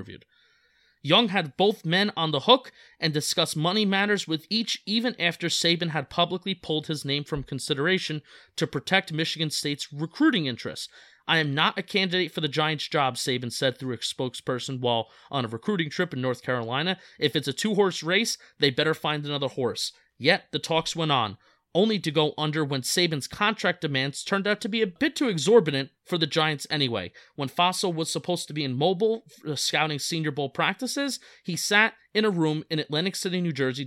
[1.06, 5.50] Young had both men on the hook and discussed money matters with each even after
[5.50, 8.24] Saban had publicly pulled his name from consideration
[8.56, 10.90] to protect Michigan State's recruiting interests.
[11.28, 15.10] I am not a candidate for the Giants job, Saban said through a spokesperson while
[15.30, 16.98] on a recruiting trip in North Carolina.
[17.20, 19.92] If it's a two horse race, they better find another horse.
[20.18, 21.38] Yet the talks went on
[21.76, 25.28] only to go under when Saban's contract demands turned out to be a bit too
[25.28, 27.12] exorbitant for the Giants anyway.
[27.36, 31.94] When Fassel was supposed to be in Mobile uh, scouting Senior Bowl practices, he sat
[32.14, 33.86] in a room in Atlantic City, New Jersey,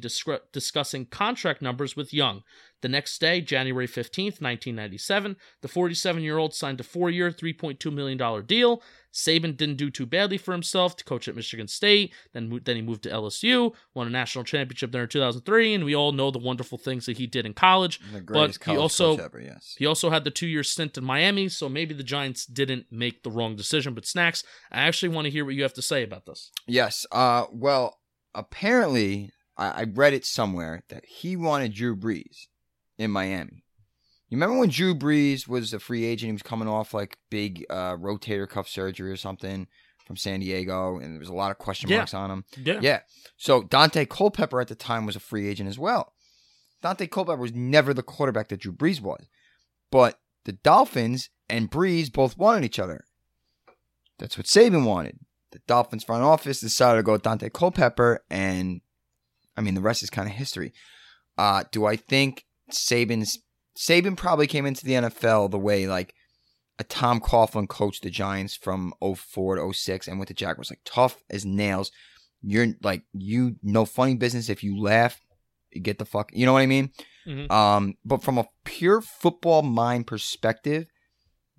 [0.53, 2.43] discussing contract numbers with Young.
[2.80, 7.92] The next day, January 15th, 1997, the 47 year old signed a four year, $3.2
[7.92, 8.82] million deal.
[9.12, 12.12] Saban didn't do too badly for himself to coach at Michigan State.
[12.32, 15.96] Then, then he moved to LSU, won a national championship there in 2003, and we
[15.96, 18.00] all know the wonderful things that he did in college.
[18.26, 19.74] but he also ever, yes.
[19.76, 23.24] he also had the two year stint in Miami, so maybe the Giants didn't make
[23.24, 23.94] the wrong decision.
[23.94, 26.52] But Snacks, I actually want to hear what you have to say about this.
[26.66, 27.06] Yes.
[27.10, 27.46] Uh.
[27.50, 27.98] Well,
[28.34, 32.46] apparently, I, I read it somewhere that he wanted Drew Brees
[32.99, 33.64] in Miami.
[34.28, 36.28] You remember when Drew Brees was a free agent?
[36.28, 39.66] He was coming off like big uh, rotator cuff surgery or something
[40.07, 42.18] from San Diego, and there was a lot of question marks yeah.
[42.18, 42.44] on him.
[42.62, 42.78] Yeah.
[42.82, 43.01] Yeah.
[43.36, 46.12] So Daunte Culpepper at the time was a free agent as well.
[46.82, 49.26] Daunte Culpepper was never the quarterback that Drew Brees was.
[49.90, 53.05] But the Dolphins and Brees both wanted each other.
[54.18, 55.20] That's what Saban wanted.
[55.53, 58.82] The Dolphins front office decided to go with Daunte Culpepper, and
[59.57, 60.72] I mean, the rest is kind of history.
[61.38, 63.38] Uh, do I think Saban's
[63.76, 66.14] Saban probably came into the NFL the way like
[66.78, 70.80] a Tom Coughlin coached the Giants from 04 to 06 and with the Jaguars, like
[70.84, 71.90] tough as nails.
[72.42, 75.20] You're like you no funny business if you laugh,
[75.72, 76.30] you get the fuck.
[76.32, 76.90] You know what I mean?
[77.26, 77.52] Mm-hmm.
[77.52, 80.86] Um, but from a pure football mind perspective,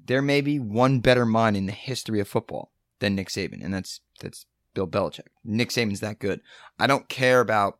[0.03, 3.73] there may be one better mind in the history of football than Nick Saban, and
[3.73, 5.27] that's that's Bill Belichick.
[5.43, 6.41] Nick Saban's that good.
[6.77, 7.79] I don't care about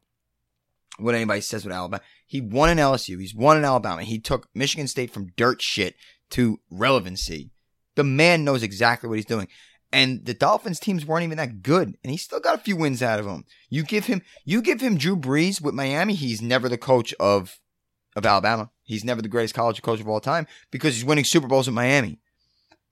[0.98, 2.02] what anybody says with Alabama.
[2.30, 3.20] He won in LSU.
[3.20, 4.04] He's won in Alabama.
[4.04, 5.96] He took Michigan State from dirt shit
[6.30, 7.50] to relevancy.
[7.96, 9.48] The man knows exactly what he's doing.
[9.92, 13.02] And the Dolphins teams weren't even that good, and he still got a few wins
[13.02, 13.46] out of them.
[13.68, 16.14] You give him, you give him Drew Brees with Miami.
[16.14, 17.60] He's never the coach of
[18.16, 18.70] of Alabama.
[18.84, 21.74] He's never the greatest college coach of all time because he's winning Super Bowls with
[21.74, 22.20] Miami.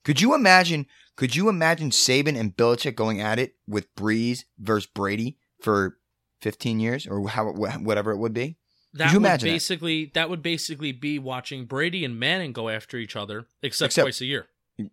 [0.02, 0.86] Could you imagine?
[1.14, 5.98] Could you imagine Saban and Belichick going at it with Brees versus Brady for
[6.40, 8.57] 15 years or how whatever it would be?
[8.94, 10.14] That would basically that?
[10.14, 10.30] that?
[10.30, 14.26] would basically be watching Brady and Manning go after each other, except, except, twice a
[14.26, 14.46] year.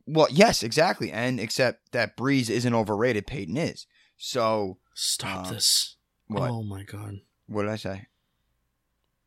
[0.06, 3.86] Well, yes, exactly, and except that Brees isn't overrated, Peyton is.
[4.18, 5.96] So stop uh, this.
[6.28, 6.50] What?
[6.50, 7.22] Oh my god!
[7.48, 8.08] What did I say?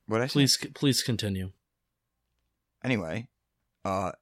[0.06, 0.32] What did I say?
[0.32, 1.52] Please, please continue.
[2.84, 3.28] Anyway,
[3.84, 4.12] uh,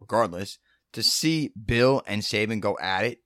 [0.00, 0.58] regardless,
[0.92, 3.21] to see Bill and Saban go at it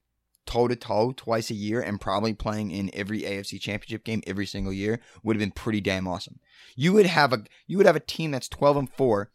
[0.47, 4.45] toe to toe twice a year and probably playing in every AFC championship game every
[4.45, 6.39] single year would have been pretty damn awesome.
[6.75, 9.29] You would have a you would have a team that's 12 and 4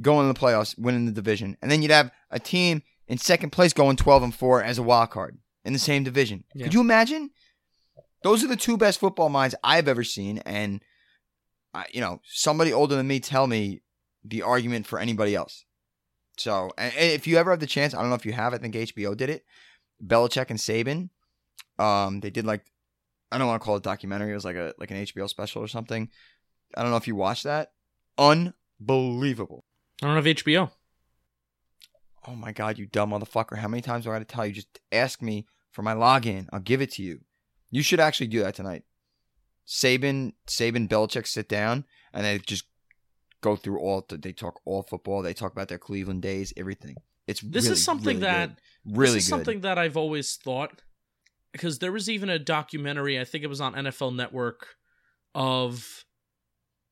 [0.00, 1.56] going to the playoffs, winning the division.
[1.62, 4.82] And then you'd have a team in second place going 12 and 4 as a
[4.82, 6.44] wild card in the same division.
[6.54, 6.64] Yeah.
[6.64, 7.30] Could you imagine?
[8.22, 10.82] Those are the two best football minds I've ever seen, and
[11.74, 13.82] I, you know, somebody older than me tell me
[14.24, 15.66] the argument for anybody else.
[16.38, 18.54] So, if you ever have the chance, I don't know if you have.
[18.54, 19.44] I think HBO did it.
[20.02, 21.10] Belichick and Saban,
[21.78, 22.64] um, they did like,
[23.30, 24.30] I don't want to call it a documentary.
[24.30, 26.08] It was like a like an HBO special or something.
[26.76, 27.72] I don't know if you watched that.
[28.16, 29.64] Unbelievable.
[30.02, 30.70] I don't have HBO.
[32.26, 33.58] Oh my god, you dumb motherfucker!
[33.58, 34.52] How many times do I got to tell you?
[34.52, 36.46] Just ask me for my login.
[36.52, 37.20] I'll give it to you.
[37.70, 38.84] You should actually do that tonight.
[39.66, 42.64] Saban, Saban, Belichick sit down and they just
[43.40, 44.06] go through all.
[44.08, 45.22] They talk all football.
[45.22, 46.96] They talk about their Cleveland days, everything.
[47.26, 48.48] It's This really, is something really that
[48.84, 48.96] good.
[48.96, 49.36] really this is good.
[49.36, 50.82] something that I've always thought
[51.52, 54.74] because there was even a documentary, I think it was on NFL Network,
[55.34, 56.04] of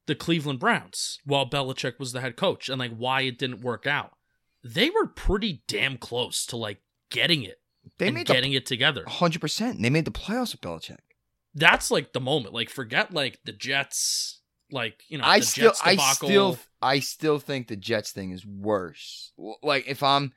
[0.07, 3.87] the Cleveland Browns while Belichick was the head coach and like why it didn't work
[3.87, 4.13] out.
[4.65, 6.81] They were pretty damn close to like
[7.11, 7.59] getting it
[7.99, 9.03] they made getting it together.
[9.05, 9.83] the hundred percent.
[9.83, 10.99] They made the playoffs with Belichick.
[11.55, 12.55] That's like the moment.
[12.55, 14.41] Like forget like the Jets,
[14.73, 16.29] like you know I the still, Jets I debacle.
[16.29, 19.33] still, I still think the Jets thing is worse.
[19.63, 20.33] Like if I'm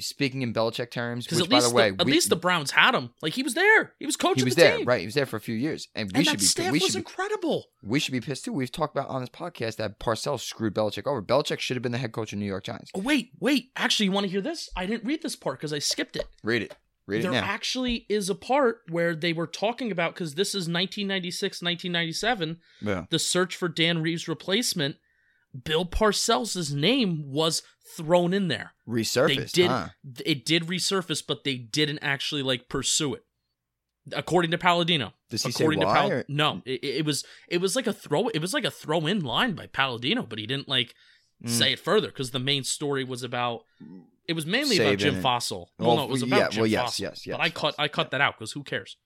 [0.00, 2.36] speaking in Belichick terms, because which by least the way, the, at we- least the
[2.36, 3.10] Browns had him.
[3.22, 3.92] Like he was there.
[4.00, 4.86] He was coaching he was the there, team.
[4.86, 5.00] right?
[5.00, 6.78] He was there for a few years, and we And should that be, staff we
[6.80, 7.66] was should be, incredible.
[7.84, 8.52] we should be pissed too.
[8.52, 11.22] We've talked about on this podcast that Parcells screwed Belichick over.
[11.22, 12.90] Belichick should have been the head coach of New York Giants.
[12.94, 13.70] Oh, wait, wait.
[13.76, 14.68] Actually, you want to hear this?
[14.76, 16.26] I didn't read this part because I skipped it.
[16.42, 16.74] Read it,
[17.06, 20.68] read it there actually is a part where they were talking about because this is
[20.68, 24.96] 1996, 1997, yeah, the search for Dan Reeves' replacement.
[25.64, 27.62] Bill Parcells' name was
[27.96, 28.74] thrown in there.
[28.86, 29.36] resurfaced.
[29.36, 29.88] they did huh?
[30.24, 33.22] it did resurface, but they didn't actually like pursue it.
[34.12, 35.14] According to Palladino.
[35.30, 37.92] Does he according to why, Pal- or- no, it, it was it was like a
[37.92, 40.94] throw it was like a throw in line by Palladino, but he didn't like
[41.44, 41.50] Mm.
[41.50, 43.64] say it further because the main story was about
[44.26, 45.66] it was mainly about Jim Fassel.
[45.78, 47.00] Well, Well, no, it was yeah, about Jim well, yes, Fassel.
[47.00, 48.10] yes, yes, But I cut I cut yeah.
[48.12, 48.96] that out because who cares?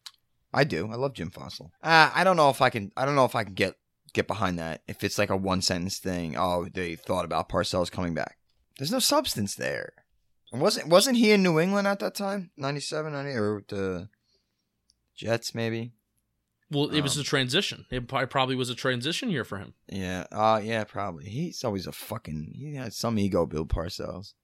[0.53, 0.89] I do.
[0.91, 1.71] I love Jim Fassel.
[1.83, 2.93] Uh, I don't know if I can.
[2.97, 3.75] I don't know if I can get
[4.13, 4.83] get behind that.
[4.89, 6.37] If it's like a one sentence thing.
[6.37, 8.37] Oh, they thought about Parcells coming back.
[8.79, 9.93] There's no substance there.
[10.53, 12.51] Wasn't wasn't he in New England at that time?
[12.57, 14.09] 97, 90, or the
[15.17, 15.93] Jets maybe?
[16.71, 17.87] Well, it was Um, a transition.
[17.91, 19.75] It probably probably was a transition year for him.
[19.89, 20.27] Yeah.
[20.31, 21.25] Uh yeah, probably.
[21.29, 22.53] He's always a fucking.
[22.57, 24.35] He had some ego, Bill Parcells.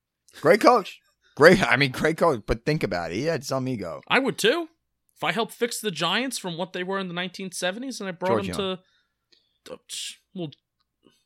[0.40, 1.00] Great coach.
[1.36, 1.62] Great.
[1.62, 2.42] I mean, great coach.
[2.46, 3.16] But think about it.
[3.16, 4.00] He had some ego.
[4.08, 4.68] I would too.
[5.14, 8.12] If I helped fix the Giants from what they were in the 1970s and I
[8.12, 8.78] brought George them
[9.66, 9.78] to,
[10.34, 10.50] well,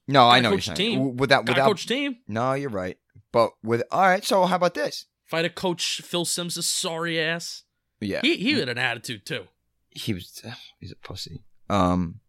[0.06, 0.76] No, I know what you're saying.
[0.76, 1.16] team.
[1.16, 1.66] Without without.
[1.66, 2.18] coach team.
[2.28, 2.98] No, you're right.
[3.32, 4.24] But with all right.
[4.24, 5.06] So how about this?
[5.26, 7.64] If I had a coach Phil Simms' sorry ass,
[8.00, 8.20] Yeah.
[8.22, 9.46] he he had an attitude too.
[9.90, 10.42] He was
[10.78, 11.44] he's a pussy.
[11.68, 12.20] Um,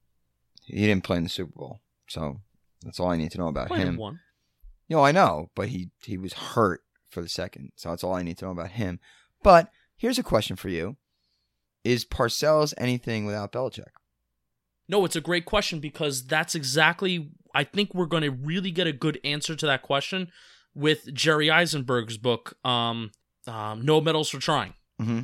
[0.65, 2.41] he didn't play in the Super Bowl, so
[2.83, 3.97] that's all I need to know about Played him.
[3.97, 4.19] one.
[4.87, 8.13] You know, I know, but he he was hurt for the second, so that's all
[8.13, 8.99] I need to know about him.
[9.43, 10.97] But here's a question for you:
[11.83, 13.91] Is Parcells anything without Belichick?
[14.87, 17.31] No, it's a great question because that's exactly.
[17.53, 20.29] I think we're going to really get a good answer to that question
[20.73, 23.11] with Jerry Izenberg's book, um,
[23.47, 25.21] um, "No Medals for Trying." Mm-hmm.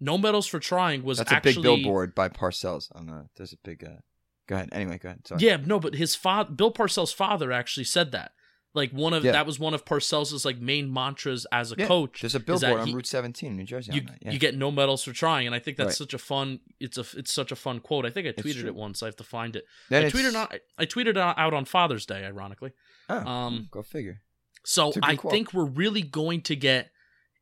[0.00, 2.90] No Medals for Trying was That's actually a big billboard by Parcells.
[2.94, 3.82] Oh no, there's a big.
[3.84, 4.00] Uh,
[4.46, 4.68] go ahead.
[4.72, 5.26] Anyway, go ahead.
[5.26, 5.40] Sorry.
[5.42, 8.32] Yeah, no, but his father, Bill Parcells' father, actually said that.
[8.74, 9.32] Like one of Yeah.
[9.32, 12.20] that was one of Parcells' like main mantras as a Yeah, coach.
[12.20, 13.92] There's a billboard on he- Route 17, New Jersey.
[13.94, 14.02] You.
[14.20, 14.32] Yeah.
[14.32, 15.94] you get no medals for trying, and I think that's Right.
[15.96, 16.60] such a fun.
[16.78, 18.04] It's a it's such a fun quote.
[18.04, 19.02] I think I tweeted it once.
[19.02, 19.64] I have to find it.
[19.88, 22.72] Then I tweeted out, I tweeted it out on Father's Day, ironically.
[23.08, 24.20] Oh, um, go figure.
[24.62, 25.32] So It's a good I quote.
[25.32, 26.90] think we're really going to get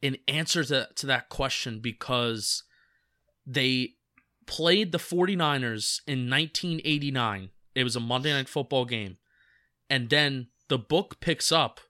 [0.05, 2.63] an answer to, to that question because
[3.47, 3.95] they
[4.47, 7.51] played the 49ers in 1989.
[7.75, 9.17] It was a Monday night football game.
[9.91, 11.81] And then the book picks up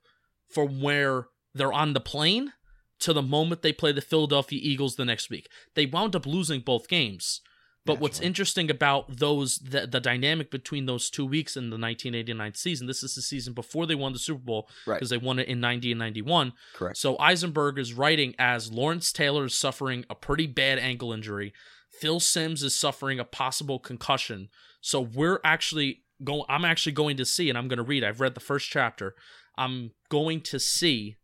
[0.49, 2.53] from where they're on the plane
[2.99, 5.49] to the moment they play the Philadelphia Eagles the next week.
[5.75, 7.41] They wound up losing both games.
[7.85, 12.55] But what's interesting about those the, the dynamic between those two weeks in the 1989
[12.55, 14.95] season, this is the season before they won the Super Bowl Right.
[14.95, 16.53] because they won it in 90 and 91.
[16.73, 16.97] Correct.
[16.97, 21.53] So Izenberg is writing as Lawrence Taylor is suffering a pretty bad ankle injury.
[21.91, 24.49] Phil Simms is suffering a possible concussion.
[24.81, 28.03] So we're actually going I'm actually going to see and I'm going to read.
[28.03, 29.15] I've read the first chapter.
[29.57, 31.17] I'm going to see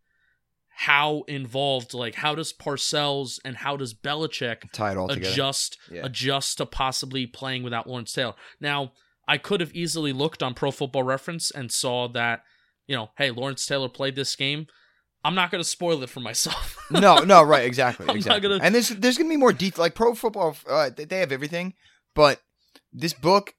[0.86, 5.30] how involved like how does Parcells and how does Belichick Tie it all together.
[5.32, 6.02] adjust Yeah.
[6.06, 8.34] adjust to possibly playing without Lawrence Taylor.
[8.60, 8.94] Now,
[9.28, 12.42] I could have easily looked on Pro Football Reference and saw that,
[12.88, 14.66] you know, hey, Lawrence Taylor played this game.
[15.24, 16.76] I'm not going to spoil it for myself.
[16.92, 18.42] no, no, right, exactly, exactly.
[18.50, 19.84] gonna- And there's there's gonna be more detail.
[19.84, 21.76] Like pro football, uh, they have everything,
[22.16, 22.42] but
[22.92, 23.54] this book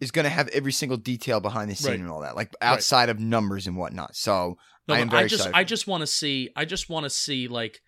[0.00, 2.00] is gonna have every single detail behind the scene Right.
[2.00, 4.16] and all that, like outside of numbers and whatnot.
[4.16, 4.56] So
[4.88, 5.56] No, I I just excited.
[5.56, 7.80] I just want to see I just want to see like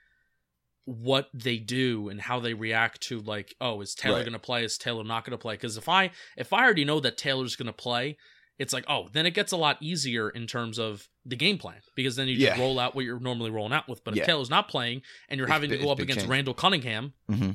[0.85, 4.25] what they do and how they react to like, oh, is Taylor Right.
[4.25, 4.65] going to play?
[4.65, 5.55] Is Taylor not going to play?
[5.55, 8.17] Because if I if I already know that Taylor's going to play,
[8.59, 11.77] it's like, oh, then it gets a lot easier in terms of the game plan
[11.95, 12.61] because then you just Yeah.
[12.63, 14.03] roll out what you're normally rolling out with.
[14.03, 14.25] But if Yeah.
[14.27, 16.31] Taylor's not playing and you're It's having to go up against change.
[16.31, 17.51] Randall Cunningham, hmm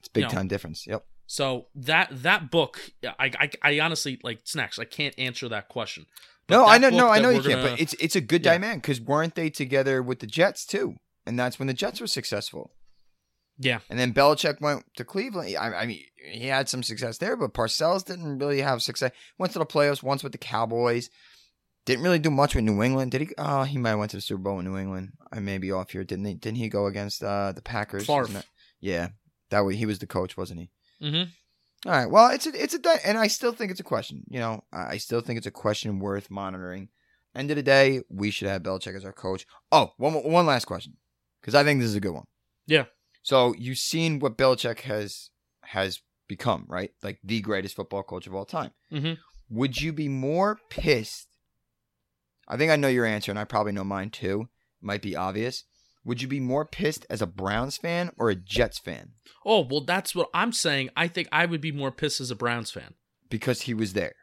[0.00, 0.28] It's big know.
[0.28, 0.86] time difference.
[0.86, 1.06] Yep.
[1.26, 4.78] so that that book, I I, I honestly like snacks.
[4.78, 6.04] I can't answer that question.
[6.46, 6.90] But No, I know.
[6.90, 7.60] No, I know you can't.
[7.60, 8.52] gonna- But it's it's a good Yeah.
[8.52, 10.94] dynamic because weren't they together with the Jets too?
[11.26, 12.72] And that's when the Jets were successful.
[13.56, 15.56] yeah, And then Belichick went to Cleveland.
[15.56, 16.00] I, I mean,
[16.32, 19.12] he had some success there, but Parcells didn't really have success.
[19.38, 21.08] Went to the playoffs once with the Cowboys.
[21.86, 23.12] Didn't really do much with New England.
[23.12, 23.28] Did he?
[23.38, 25.12] Oh, he might have went to the Super Bowl in New England.
[25.32, 26.02] I may be off here.
[26.02, 26.34] Didn't he?
[26.34, 28.06] Didn't he go against uh, the Packers?
[28.80, 29.08] Yeah,
[29.50, 30.70] that way he was the coach, wasn't he?
[31.02, 31.30] mm-hmm.
[31.86, 32.10] All right.
[32.10, 34.24] Well, it's a it's a and I still think it's a question.
[34.28, 36.88] You know, I still think it's a question worth monitoring.
[37.34, 39.46] End of the day, we should have Belichick as our coach.
[39.72, 40.96] Oh, one one last question,
[41.40, 42.26] because I think this is a good one.
[42.66, 42.84] Yeah.
[43.22, 45.30] So you've seen what Belichick has
[45.62, 46.92] has become, right?
[47.02, 48.70] Like the greatest football coach of all time.
[48.92, 49.18] Mhm.
[49.50, 51.28] Would you be more pissed?
[52.48, 54.48] I think I know your answer, and I probably know mine too.
[54.80, 55.64] Might be obvious.
[56.04, 59.12] Would you be more pissed as a Browns fan or a Jets fan
[59.46, 60.88] Oh well, that's what I'm saying.
[60.96, 62.94] I think I would be more pissed as a Browns fan.
[63.28, 64.14] because he was there?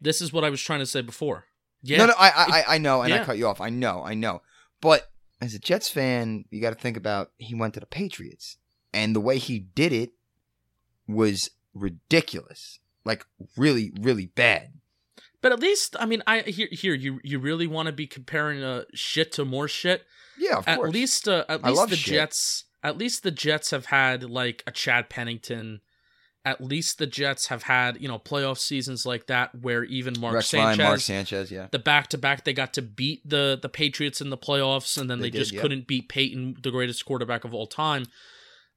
[0.00, 1.44] This is what I was trying to say before.
[1.82, 3.60] Yeah, No, no, I, I, I- I know, and I cut you off.
[3.60, 4.42] I know, I know.
[4.80, 5.10] But
[5.40, 8.58] as a Jets fan, you got to think about he went to the Patriots,
[8.92, 10.10] and the way he did it
[11.08, 13.24] was ridiculous, like
[13.56, 14.72] really, really bad.
[15.42, 18.62] But at least I mean, I here here you you really want to be comparing
[18.62, 20.04] uh shit to more shit.
[20.38, 20.92] Yeah, of at course.
[20.92, 22.14] least uh, at least the shit.
[22.14, 25.80] Jets at least the Jets have had like a Chad Pennington.
[26.42, 30.36] At least the Jets have had you know playoff seasons like that where even Mark
[30.36, 31.66] Rex Sanchez, Mark Sanchez, yeah.
[31.70, 35.10] the back to back, they got to beat the the Patriots in the playoffs, and
[35.10, 35.60] then They they, did, just yeah.
[35.60, 38.06] couldn't beat Peyton, the greatest quarterback of all time.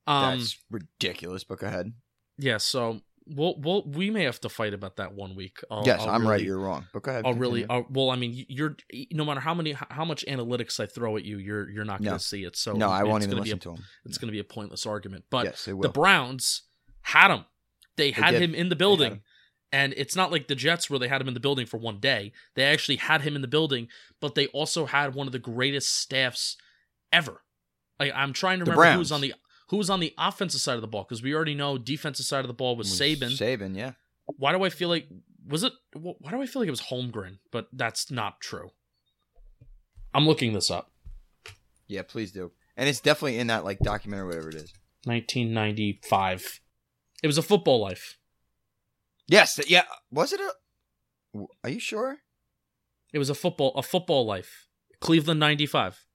[0.05, 1.45] Um, That's ridiculous.
[1.45, 1.93] But go ahead.
[2.37, 5.59] yeah, so we'll we'll we may have to fight about that one week.
[5.69, 6.41] I'll, yes, I'll I'm right.
[6.41, 6.85] You're wrong.
[6.93, 7.25] But go ahead.
[7.25, 7.65] I'll really.
[7.69, 8.75] I'll, uh, well, I mean, you're
[9.11, 12.09] no matter how many, how much analytics I throw at you, you're you're not going
[12.09, 12.17] to No.
[12.17, 12.55] see it.
[12.55, 13.83] So no, I won't even listen a, to him.
[14.05, 15.25] It's going to be a pointless argument.
[15.29, 16.63] But yes, the Browns
[17.01, 17.45] had him.
[17.97, 18.41] They had did.
[18.41, 19.21] him in the building.
[19.71, 21.99] And it's not like the Jets where they had him in the building for one
[21.99, 22.31] day.
[22.53, 23.87] They actually had him in the building,
[24.21, 26.57] but they also had one of the greatest staffs
[27.11, 27.41] ever.
[27.99, 29.33] Like I'm trying to The remember who was on the
[29.73, 32.41] who was on the offensive side of the ball because we already know defensive side
[32.41, 33.31] of the ball was Saban.
[33.31, 33.93] Saban, yeah.
[34.27, 35.07] Why do I feel like
[35.49, 35.73] was it?
[35.95, 37.39] Why do I feel like it was Holmgren?
[37.51, 38.69] But that's not true.
[40.13, 40.91] I'm looking this up.
[41.87, 42.51] Yeah, please do.
[42.77, 44.71] And it's definitely in that like documentary, whatever it is.
[45.05, 46.59] 1995.
[47.23, 48.19] It was a football life.
[49.27, 49.85] Yes, yeah.
[50.11, 51.45] Was it a?
[51.63, 52.19] Are you sure?
[53.11, 54.67] It was a football a football life.
[54.99, 56.05] Cleveland 95.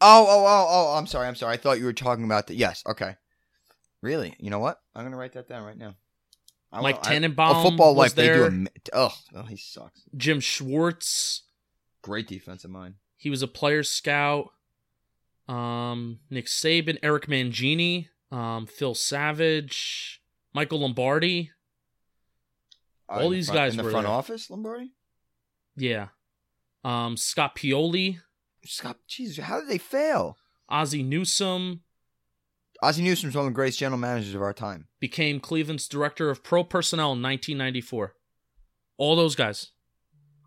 [0.00, 0.96] Oh, oh, oh, oh!
[0.98, 1.28] I'm sorry.
[1.28, 1.54] I'm sorry.
[1.54, 2.54] I thought you were talking about the.
[2.54, 2.82] Yes.
[2.86, 3.16] Okay.
[4.02, 4.34] Really?
[4.38, 4.80] You know what?
[4.94, 5.94] I'm gonna write that down right now.
[6.72, 8.14] I Mike I- Tannenbaum a football life.
[8.14, 8.44] They do.
[8.44, 10.02] A, oh, oh, he sucks.
[10.16, 11.42] Jim Schwartz.
[12.02, 12.94] Great defensive mind.
[13.16, 14.50] He was a player scout.
[15.48, 20.22] Um, Nick Saban, Eric Mangini, um, Phil Savage,
[20.54, 21.50] Michael Lombardi.
[23.08, 24.14] Uh, All these front- guys in the were front there.
[24.14, 24.92] office, Lombardi.
[25.76, 26.08] Yeah.
[26.84, 28.20] Um, Scott Pioli,
[28.64, 30.36] Scott, Jesus, how did they fail?
[30.68, 31.80] Ozzie Newsome
[32.82, 34.86] Ozzie Newsome's one of the greatest general managers of our time.
[35.00, 38.14] became Cleveland's director of pro personnel in 1994.
[38.96, 39.72] All those guys.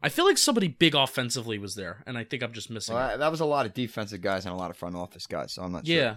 [0.01, 2.95] I feel like somebody big offensively was there, and I think I'm just missing.
[2.95, 3.17] Well, it.
[3.17, 5.53] that- was a lot of defensive guys and a lot of front office guys.
[5.53, 5.95] So I'm not sure.
[5.95, 6.15] Yeah.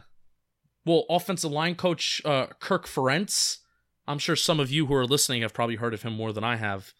[0.85, 3.59] Well, offensive line coach uh, Kirk Ferentz.
[4.09, 6.45] I'm sure some of you who are listening have probably heard of him more than
[6.45, 6.95] I have.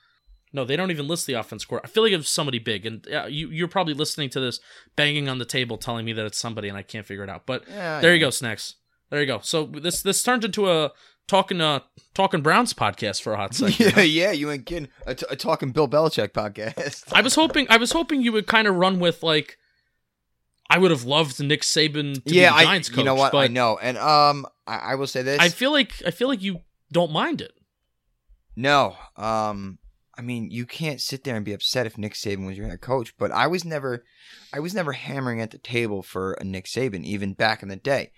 [0.53, 1.83] No, they don't even list the offense court.
[1.85, 4.61] I feel like it's somebody big, and uh, you, you're probably listening to this
[4.95, 7.47] banging on the table, telling me that it's somebody, and I can't figure it out.
[7.47, 8.77] But Yeah, there you go, snacks.
[9.11, 9.41] There you go.
[9.43, 10.93] So this this turned into a
[11.29, 11.81] talking uh
[12.15, 13.93] talking Browns podcast for a hot second.
[13.97, 14.89] yeah, yeah, you ain't kidding.
[15.07, 17.05] A, t- a talking Bill Belichick podcast.
[17.13, 19.59] I was hoping I was hoping you would kind of run with like
[20.69, 22.99] I would have loved Nick Saban to yeah, be the Giants I, coach.
[22.99, 23.33] you know what?
[23.33, 25.39] But I know, and um, I, I will say this.
[25.41, 27.53] I feel like I feel like you don't mind it.
[28.57, 29.79] no, um,
[30.19, 32.81] I mean, you can't sit there and be upset if Nick Saban was your head
[32.81, 33.15] coach.
[33.19, 34.05] But I was never,
[34.53, 37.77] I was never hammering at the table for a Nick Saban, even back in the
[37.77, 38.13] day.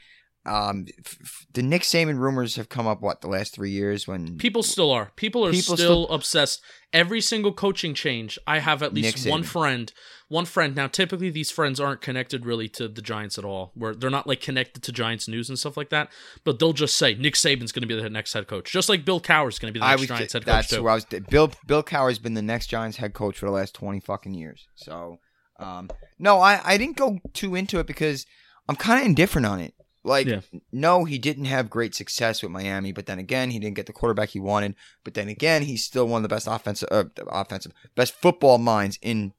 [0.46, 4.06] Um, f- f- the Nick Saban rumors have come up what the last three years
[4.06, 5.10] when People still are.
[5.16, 6.62] People are People still, still- obsessed.
[6.92, 9.92] Every single coaching change, I have at least one friend.
[10.28, 10.76] One friend.
[10.76, 13.72] Now, typically these friends aren't connected really to the Giants at all.
[13.74, 16.10] Where they're not like connected to Giants news and stuff like that.
[16.44, 19.04] But they'll just say Nick Saban's going to be the next head coach, just like
[19.04, 21.04] Bill Cowher's going to be the next was Giants head coach that's who I was.
[21.06, 24.66] Bill Bill Cowher's been the next Giants head coach for the last twenty fucking years.
[24.74, 25.18] So,
[25.58, 28.26] um, no, I I didn't go too into it because
[28.68, 29.74] I'm kind of indifferent on it.
[30.04, 30.40] Like, Yeah.
[30.72, 33.92] no, he didn't have great success with Miami, but then again, he didn't get the
[33.92, 34.74] quarterback he wanted.
[35.04, 38.98] But then again, he's still one of the best offensive, uh, offensive, best football minds
[39.02, 39.32] in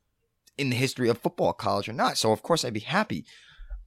[0.59, 2.17] in the history of football, college or not.
[2.17, 3.25] So of course, I'd be happy.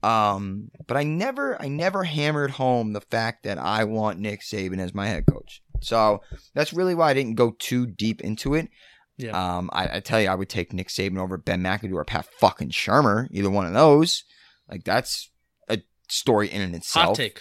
[0.03, 4.81] Um, but I never, I never hammered home the fact that I want Nick Saban
[4.81, 5.63] as my head coach.
[5.81, 6.23] So
[6.55, 8.69] that's really why I didn't go too deep into it.
[9.17, 9.31] Yeah.
[9.31, 12.27] Um, I, I tell you, I would take Nick Saban over Ben McAdoo or Pat
[12.41, 14.25] fucking Shurmur, either one of those.
[14.69, 15.31] Like that's
[15.69, 17.07] a story in and itself.
[17.09, 17.41] Hot take.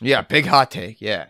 [0.00, 1.00] Yeah, big hot take.
[1.00, 1.26] Yeah.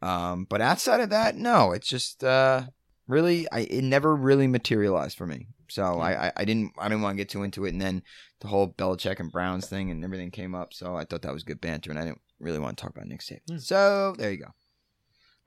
[0.00, 2.62] Um, but outside of that, no, it's just uh,
[3.06, 5.46] really, I it never really materialized for me.
[5.72, 8.02] So I, I, I didn't I didn't want to get too into it, and then
[8.40, 10.74] the whole Belichick and Browns thing and everything came up.
[10.74, 13.06] So I thought that was good banter, and I didn't really want to talk about
[13.06, 13.40] Nick Saban.
[13.48, 13.56] Hmm.
[13.58, 14.50] So there you go.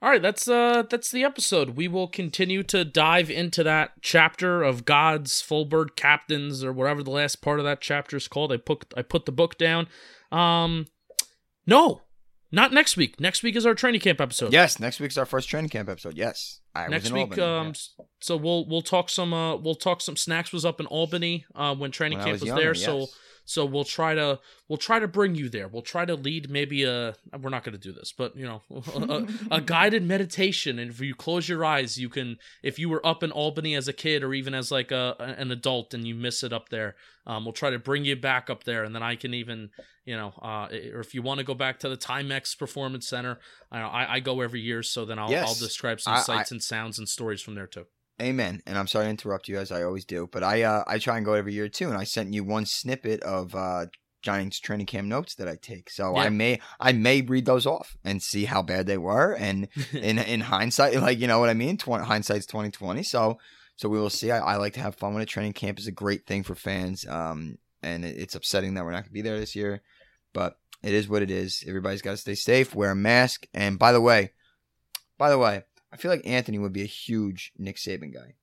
[0.02, 1.70] All right, that's uh that's the episode.
[1.70, 7.10] We will continue to dive into that chapter of God's Fullbird Captains or whatever the
[7.10, 8.52] last part of that chapter is called.
[8.52, 9.88] I put I put the book down.
[10.30, 10.86] Um
[11.66, 12.02] no,
[12.52, 13.20] not next week.
[13.20, 14.52] Next week is our training camp episode.
[14.52, 16.16] Yes, next week's our first training camp episode.
[16.16, 18.04] Yes, I next was in week Albany, um yeah.
[18.20, 21.74] so we'll we'll talk some uh we'll talk some snacks was up in Albany uh
[21.74, 22.84] when training When camp was was, younger, there yes.
[22.84, 23.06] so
[23.64, 24.38] we'll try to
[24.68, 27.72] we'll try to bring you there we'll try to lead maybe a we're not going
[27.72, 28.60] to do this but you know
[28.96, 33.04] a, a guided meditation and if you close your eyes you can if you were
[33.06, 36.14] up in Albany as a kid or even as like a an adult and you
[36.14, 39.02] miss it up there um we'll try to bring you back up there and then
[39.02, 39.70] I can even
[40.04, 43.38] you know uh or if you want to go back to the Timex Performance Center
[43.70, 45.48] I know I, I go every year so then I'll Yes.
[45.48, 47.86] I'll describe some I- sights and sounds and stories from there too.
[48.20, 48.62] Amen.
[48.66, 51.16] And I'm sorry to interrupt you as I always do, but I uh, I try
[51.16, 53.86] and go every year too, and I sent you one snippet of uh,
[54.22, 55.90] Giants training camp notes that I take.
[55.90, 56.22] So Yeah.
[56.22, 60.18] I may I may read those off and see how bad they were, and in
[60.18, 61.76] in hindsight, like you know what I mean.
[61.76, 63.02] Tw- hindsight's twenty twenty.
[63.02, 63.38] So
[63.76, 64.30] so we will see.
[64.30, 66.54] I, I like to have fun when a Training camp is a great thing for
[66.54, 67.06] fans.
[67.06, 69.82] Um, and it, it's upsetting that we're not gonna be there this year,
[70.32, 71.62] but it is what it is.
[71.68, 74.32] Everybody's got to stay safe, wear a mask, and by the way,
[75.18, 75.64] by the way,
[75.96, 78.34] I feel like Anthony would be a huge Nick Saban guy.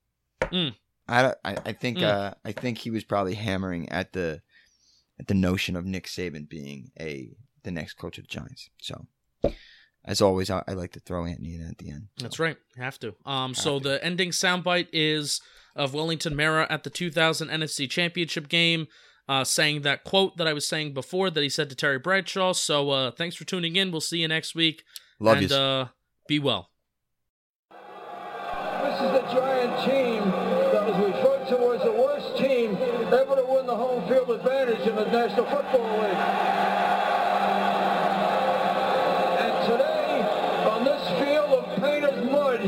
[0.47, 0.75] Mm.
[1.07, 2.03] I, I I think Mm.
[2.03, 4.41] uh I think he was probably hammering at the
[5.19, 7.29] at the notion of Nick Saban being a
[7.63, 8.69] the next coach of the Giants.
[8.81, 9.05] So
[10.05, 12.07] as always, I, I like to throw Anthony in at the end.
[12.19, 12.23] So.
[12.23, 12.57] That's right.
[12.77, 13.13] Have to.
[13.25, 13.53] Um.
[13.53, 13.83] So to.
[13.89, 15.39] the ending soundbite is
[15.75, 18.87] of Wellington Mara at the 2000 NFC Championship game,
[19.29, 22.53] uh, saying that quote that I was saying before that he said to Terry Bradshaw.
[22.53, 23.91] So uh, thanks for tuning in.
[23.91, 24.83] We'll see you next week.
[25.19, 25.55] Love and you.
[25.55, 25.87] uh,
[26.27, 26.69] be well.
[35.03, 36.17] The National Football League.
[39.43, 40.21] And today,
[40.69, 42.61] on this field of painted mud,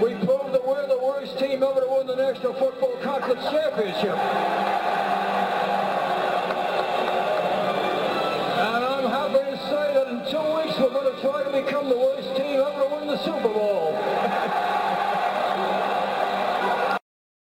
[0.00, 4.16] we proved that we're the worst team ever to win the National Football Conference Championship.
[8.56, 11.88] And I'm happy to say that in two weeks we're going to try to become
[11.90, 13.57] the worst team ever to win the Super Bowl.